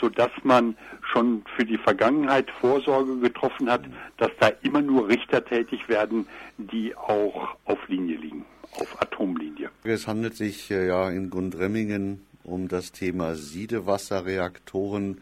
so 0.01 0.09
dass 0.09 0.31
man 0.43 0.77
schon 1.13 1.45
für 1.57 1.65
die 1.65 1.79
Vergangenheit 1.79 2.51
Vorsorge 2.51 3.19
getroffen 3.19 3.71
hat, 3.71 3.83
dass 4.17 4.31
da 4.41 4.49
immer 4.63 4.81
nur 4.81 5.09
Richter 5.09 5.45
tätig 5.45 5.89
werden, 5.89 6.27
die 6.57 6.97
auch 6.97 7.57
auf 7.65 7.89
Linie 7.89 8.17
liegen, 8.17 8.45
auf 8.81 9.01
Atomlinie. 9.01 9.71
Es 9.85 10.07
handelt 10.07 10.35
sich 10.35 10.71
äh, 10.71 10.87
ja 10.87 11.11
in 11.11 11.31
Gundremmingen 11.31 12.27
um 12.43 12.69
das 12.69 12.93
Thema 12.93 13.35
Siedewasserreaktoren 13.35 15.21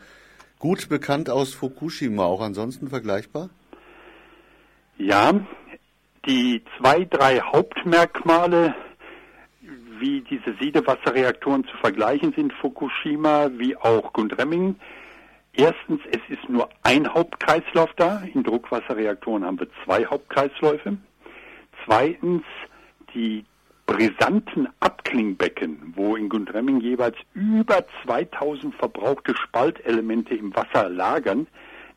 gut 0.58 0.88
bekannt 0.88 1.30
aus 1.30 1.54
Fukushima, 1.54 2.24
auch 2.24 2.40
ansonsten 2.40 2.88
vergleichbar? 2.88 3.50
Ja, 4.96 5.32
die 6.26 6.62
zwei, 6.78 7.04
drei 7.04 7.40
Hauptmerkmale, 7.40 8.74
wie 9.98 10.20
diese 10.22 10.54
Siedewasserreaktoren 10.60 11.64
zu 11.64 11.76
vergleichen 11.78 12.32
sind, 12.34 12.52
Fukushima 12.52 13.50
wie 13.56 13.76
auch 13.76 14.12
Gundremming. 14.12 14.76
Erstens, 15.52 16.00
es 16.10 16.20
ist 16.28 16.48
nur 16.48 16.68
ein 16.82 17.12
Hauptkreislauf 17.12 17.90
da. 17.96 18.22
In 18.32 18.42
Druckwasserreaktoren 18.42 19.44
haben 19.44 19.60
wir 19.60 19.68
zwei 19.84 20.04
Hauptkreisläufe. 20.04 20.96
Zweitens, 21.84 22.42
die 23.14 23.44
brisanten 23.86 24.68
Abklingbecken, 24.80 25.92
wo 25.94 26.16
in 26.16 26.28
Gundremming 26.28 26.80
jeweils 26.80 27.16
über 27.34 27.84
2000 28.04 28.74
verbrauchte 28.74 29.36
Spaltelemente 29.36 30.34
im 30.34 30.54
Wasser 30.56 30.88
lagern. 30.88 31.46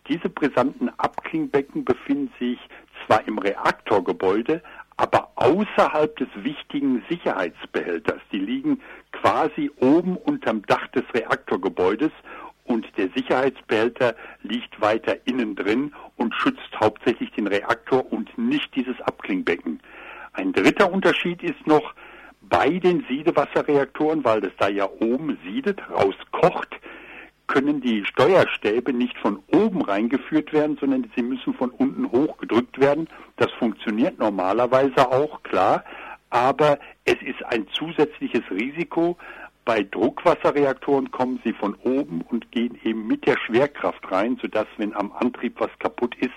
Diese 0.10 0.30
brisanten 0.30 0.90
Abklingbecken 0.98 1.84
befinden 1.84 2.32
sich 2.40 2.60
zwar 3.06 3.28
im 3.28 3.38
Reaktorgebäude, 3.38 4.62
aber 4.98 5.30
außerhalb 5.36 6.16
des 6.18 6.28
wichtigen 6.36 7.04
Sicherheitsbehälters. 7.10 8.22
Die 8.32 8.40
liegen 8.40 8.82
quasi 9.12 9.72
oben 9.80 10.18
unterm 10.18 10.64
Dach 10.64 10.88
des 10.88 11.04
Reaktorgebäudes 11.14 12.12
und 12.66 12.86
der 12.98 13.10
Sicherheitsbehälter 13.16 14.16
liegt 14.42 14.82
weiter 14.82 15.16
innen 15.26 15.56
drin 15.56 15.94
und 16.18 16.34
schützt 16.36 16.80
hauptsächlich 16.80 17.32
den 17.32 17.48
Reaktor 17.48 18.12
und 18.12 18.38
nicht 18.38 18.76
dieses 18.76 19.00
Abklingbecken. 19.02 19.80
Ein 20.34 20.52
dritter 20.52 20.92
Unterschied 20.92 21.42
ist 21.44 21.66
noch, 21.66 21.94
bei 22.50 22.70
den 22.80 23.06
Siedewasserreaktoren, 23.10 24.24
weil 24.24 24.42
das 24.42 24.52
da 24.58 24.70
ja 24.70 24.88
oben 25.02 25.38
siedet, 25.44 25.82
rauskocht, 25.90 26.70
können 27.48 27.82
die 27.82 28.06
Steuerstäbe 28.06 28.94
nicht 28.94 29.18
von 29.18 29.40
oben 29.54 29.82
reingeführt 29.82 30.54
werden, 30.54 30.78
sondern 30.80 31.10
sie 31.16 31.24
müssen 31.24 31.54
von 31.54 31.72
unten 31.72 32.12
hochgedrückt 32.12 32.80
werden. 32.80 33.08
Das 33.38 33.52
funktioniert 33.54 34.20
normalerweise 34.20 35.12
auch, 35.12 35.42
klar, 35.44 35.84
aber 36.30 36.78
es 37.06 37.16
ist 37.22 37.44
ein 37.46 37.68
zusätzliches 37.70 38.44
Risiko. 38.52 39.18
Bei 39.64 39.84
Druckwasserreaktoren 39.84 41.12
kommen 41.12 41.40
sie 41.44 41.54
von 41.54 41.76
oben 41.84 42.22
und 42.22 42.52
gehen 42.52 42.78
eben 42.84 43.08
mit 43.08 43.26
der 43.26 43.38
Schwerkraft 43.38 44.12
rein, 44.12 44.38
sodass, 44.42 44.68
wenn 44.78 44.94
am 44.94 45.12
Antrieb 45.12 45.60
was 45.60 45.72
kaputt 45.80 46.16
ist, 46.20 46.32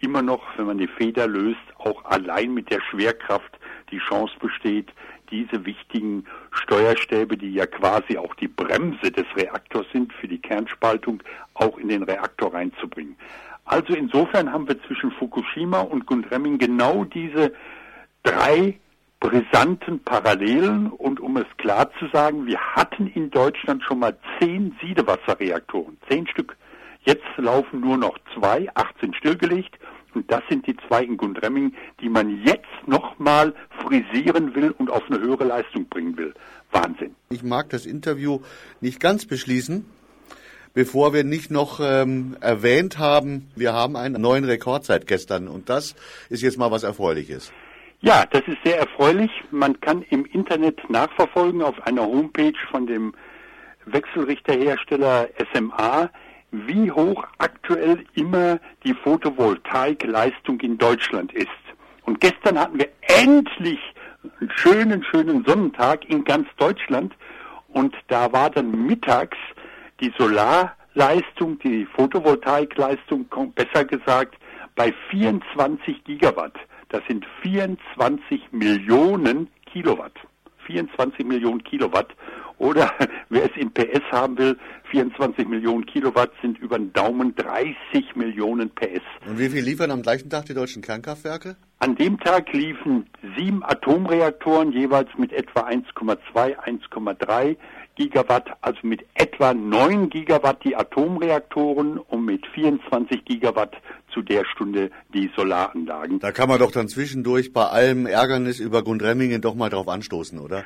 immer 0.00 0.22
noch, 0.22 0.42
wenn 0.56 0.66
man 0.66 0.78
die 0.78 0.88
Feder 0.88 1.26
löst, 1.26 1.60
auch 1.78 2.04
allein 2.04 2.52
mit 2.52 2.70
der 2.70 2.80
Schwerkraft 2.80 3.53
die 3.94 4.00
Chance 4.00 4.34
besteht, 4.40 4.88
diese 5.30 5.64
wichtigen 5.64 6.24
Steuerstäbe, 6.50 7.36
die 7.36 7.52
ja 7.52 7.66
quasi 7.66 8.18
auch 8.18 8.34
die 8.34 8.48
Bremse 8.48 9.10
des 9.10 9.26
Reaktors 9.36 9.86
sind 9.92 10.12
für 10.14 10.28
die 10.28 10.40
Kernspaltung, 10.40 11.22
auch 11.54 11.78
in 11.78 11.88
den 11.88 12.02
Reaktor 12.02 12.52
reinzubringen. 12.52 13.16
Also 13.64 13.94
insofern 13.94 14.52
haben 14.52 14.68
wir 14.68 14.82
zwischen 14.82 15.12
Fukushima 15.12 15.80
und 15.80 16.06
Gundremming 16.06 16.58
genau 16.58 17.04
diese 17.04 17.52
drei 18.22 18.78
brisanten 19.20 20.00
Parallelen 20.00 20.90
und 20.90 21.20
um 21.20 21.36
es 21.38 21.46
klar 21.56 21.90
zu 21.98 22.06
sagen, 22.12 22.46
wir 22.46 22.58
hatten 22.58 23.06
in 23.06 23.30
Deutschland 23.30 23.82
schon 23.82 24.00
mal 24.00 24.18
zehn 24.38 24.76
Siedewasserreaktoren, 24.82 25.96
zehn 26.08 26.26
Stück. 26.26 26.56
Jetzt 27.04 27.24
laufen 27.36 27.80
nur 27.80 27.96
noch 27.96 28.18
zwei, 28.34 28.68
acht 28.74 28.98
sind 29.00 29.16
stillgelegt 29.16 29.78
und 30.14 30.30
das 30.30 30.42
sind 30.48 30.66
die 30.66 30.76
zwei 30.88 31.02
in 31.02 31.16
Gundremming, 31.16 31.74
die 32.00 32.08
man 32.08 32.42
jetzt 32.44 32.66
nochmal 32.86 33.54
frisieren 33.82 34.54
will 34.54 34.74
und 34.78 34.90
auf 34.90 35.02
eine 35.08 35.20
höhere 35.20 35.44
Leistung 35.44 35.86
bringen 35.88 36.16
will. 36.16 36.34
Wahnsinn. 36.70 37.14
Ich 37.30 37.42
mag 37.42 37.70
das 37.70 37.86
Interview 37.86 38.40
nicht 38.80 39.00
ganz 39.00 39.26
beschließen, 39.26 39.84
bevor 40.74 41.12
wir 41.12 41.24
nicht 41.24 41.50
noch 41.50 41.80
ähm, 41.80 42.36
erwähnt 42.40 42.98
haben, 42.98 43.48
wir 43.56 43.72
haben 43.72 43.96
einen 43.96 44.20
neuen 44.20 44.44
Rekord 44.44 44.84
seit 44.84 45.06
gestern 45.06 45.48
und 45.48 45.68
das 45.68 45.94
ist 46.28 46.42
jetzt 46.42 46.58
mal 46.58 46.70
was 46.70 46.82
Erfreuliches. 46.82 47.52
Ja, 48.00 48.26
das 48.30 48.42
ist 48.46 48.58
sehr 48.62 48.78
erfreulich. 48.78 49.30
Man 49.50 49.80
kann 49.80 50.02
im 50.10 50.26
Internet 50.26 50.90
nachverfolgen 50.90 51.62
auf 51.62 51.80
einer 51.86 52.02
Homepage 52.02 52.52
von 52.70 52.86
dem 52.86 53.14
Wechselrichterhersteller 53.86 55.28
SMA, 55.52 56.10
wie 56.66 56.90
hoch 56.90 57.24
aktuell 57.38 58.04
immer 58.14 58.58
die 58.84 58.94
Photovoltaikleistung 58.94 60.60
in 60.60 60.78
Deutschland 60.78 61.32
ist. 61.32 61.48
Und 62.04 62.20
gestern 62.20 62.58
hatten 62.58 62.78
wir 62.78 62.88
endlich 63.02 63.80
einen 64.40 64.50
schönen, 64.54 65.04
schönen 65.04 65.44
Sonnentag 65.44 66.08
in 66.08 66.24
ganz 66.24 66.48
Deutschland. 66.56 67.14
Und 67.68 67.94
da 68.08 68.32
war 68.32 68.50
dann 68.50 68.86
mittags 68.86 69.38
die 70.00 70.12
Solarleistung, 70.18 71.58
die 71.60 71.86
Photovoltaikleistung, 71.86 73.26
besser 73.54 73.84
gesagt, 73.84 74.36
bei 74.76 74.92
24 75.10 76.04
Gigawatt. 76.04 76.54
Das 76.88 77.02
sind 77.08 77.26
24 77.42 78.52
Millionen 78.52 79.48
Kilowatt. 79.66 80.14
24 80.66 81.24
Millionen 81.26 81.62
Kilowatt. 81.62 82.14
Oder 82.58 82.90
wer 83.28 83.44
es 83.44 83.56
in 83.56 83.72
PS 83.72 84.02
haben 84.10 84.38
will, 84.38 84.56
24 84.90 85.48
Millionen 85.48 85.86
Kilowatt 85.86 86.30
sind 86.40 86.58
über 86.58 86.78
den 86.78 86.92
Daumen 86.92 87.34
30 87.34 87.74
Millionen 88.14 88.70
PS. 88.70 89.02
Und 89.26 89.38
wie 89.38 89.48
viel 89.48 89.64
liefern 89.64 89.90
am 89.90 90.02
gleichen 90.02 90.30
Tag 90.30 90.46
die 90.46 90.54
deutschen 90.54 90.82
Kernkraftwerke? 90.82 91.56
An 91.80 91.96
dem 91.96 92.18
Tag 92.20 92.52
liefen 92.52 93.06
sieben 93.36 93.62
Atomreaktoren 93.64 94.72
jeweils 94.72 95.08
mit 95.18 95.32
etwa 95.32 95.66
1,2, 95.68 96.18
1,3 96.34 97.56
Gigawatt, 97.96 98.48
also 98.60 98.78
mit 98.82 99.04
etwa 99.14 99.54
9 99.54 100.10
Gigawatt 100.10 100.64
die 100.64 100.76
Atomreaktoren 100.76 101.98
und 101.98 102.24
mit 102.24 102.46
24 102.48 103.24
Gigawatt 103.24 103.76
zu 104.12 104.22
der 104.22 104.44
Stunde 104.44 104.90
die 105.12 105.30
Solaranlagen. 105.36 106.18
Da 106.20 106.32
kann 106.32 106.48
man 106.48 106.58
doch 106.58 106.72
dann 106.72 106.88
zwischendurch 106.88 107.52
bei 107.52 107.66
allem 107.66 108.06
Ärgernis 108.06 108.60
über 108.60 108.82
Gundremmingen 108.82 109.40
doch 109.40 109.54
mal 109.54 109.70
drauf 109.70 109.88
anstoßen, 109.88 110.38
oder? 110.38 110.64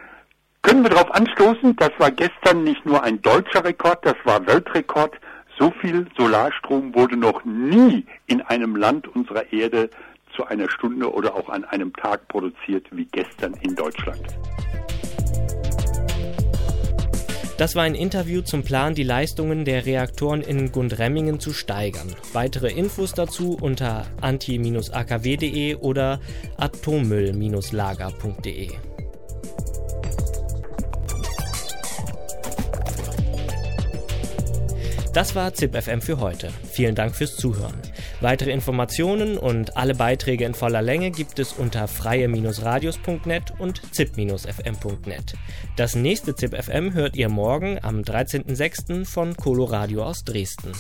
Können 0.63 0.83
wir 0.83 0.91
darauf 0.91 1.15
anstoßen, 1.15 1.77
das 1.77 1.93
war 1.99 2.11
gestern 2.11 2.65
nicht 2.65 2.85
nur 2.85 3.03
ein 3.03 3.23
deutscher 3.23 3.65
Rekord, 3.65 4.05
das 4.05 4.17
war 4.25 4.47
Weltrekord. 4.47 5.15
So 5.59 5.73
viel 5.81 6.07
Solarstrom 6.17 6.95
wurde 6.95 7.17
noch 7.17 7.45
nie 7.45 8.05
in 8.27 8.43
einem 8.43 8.77
Land 8.77 9.09
unserer 9.09 9.53
Erde 9.53 9.91
zu 10.37 10.47
einer 10.47 10.71
Stunde 10.71 11.13
oder 11.13 11.35
auch 11.35 11.49
an 11.49 11.65
einem 11.65 11.93
Tag 11.95 12.29
produziert 12.29 12.87
wie 12.91 13.07
gestern 13.07 13.55
in 13.63 13.75
Deutschland. 13.75 14.23
Das 17.59 17.75
war 17.75 17.83
ein 17.83 17.95
Interview 17.97 18.41
zum 18.41 18.63
Plan, 18.63 18.95
die 18.95 19.03
Leistungen 19.03 19.65
der 19.65 19.85
Reaktoren 19.85 20.43
in 20.43 20.71
Gundremmingen 20.71 21.41
zu 21.41 21.53
steigern. 21.53 22.15
Weitere 22.33 22.71
Infos 22.71 23.15
dazu 23.15 23.59
unter 23.61 24.07
anti-akw.de 24.21 25.75
oder 25.75 26.21
atommüll-lager.de. 26.57 28.71
Das 35.13 35.35
war 35.35 35.53
ZipFM 35.53 36.01
für 36.01 36.21
heute. 36.21 36.51
Vielen 36.71 36.95
Dank 36.95 37.17
fürs 37.17 37.35
Zuhören. 37.35 37.88
Weitere 38.21 38.51
Informationen 38.51 39.39
und 39.39 39.77
alle 39.77 39.95
Beiträge 39.95 40.45
in 40.45 40.55
voller 40.55 40.83
Länge 40.83 41.13
gibt 41.13 41.39
es 41.39 41.53
unter 41.53 41.87
freie-radios.net 41.87 43.53
und 43.59 43.83
zip-fm.net. 43.95 45.35
Das 45.77 45.95
nächste 45.95 46.35
ZipFM 46.35 46.95
hört 46.95 47.15
ihr 47.17 47.29
morgen 47.29 47.79
am 47.81 48.01
13.06. 48.01 49.05
von 49.05 49.37
Coloradio 49.37 50.05
aus 50.05 50.25
Dresden. 50.25 50.73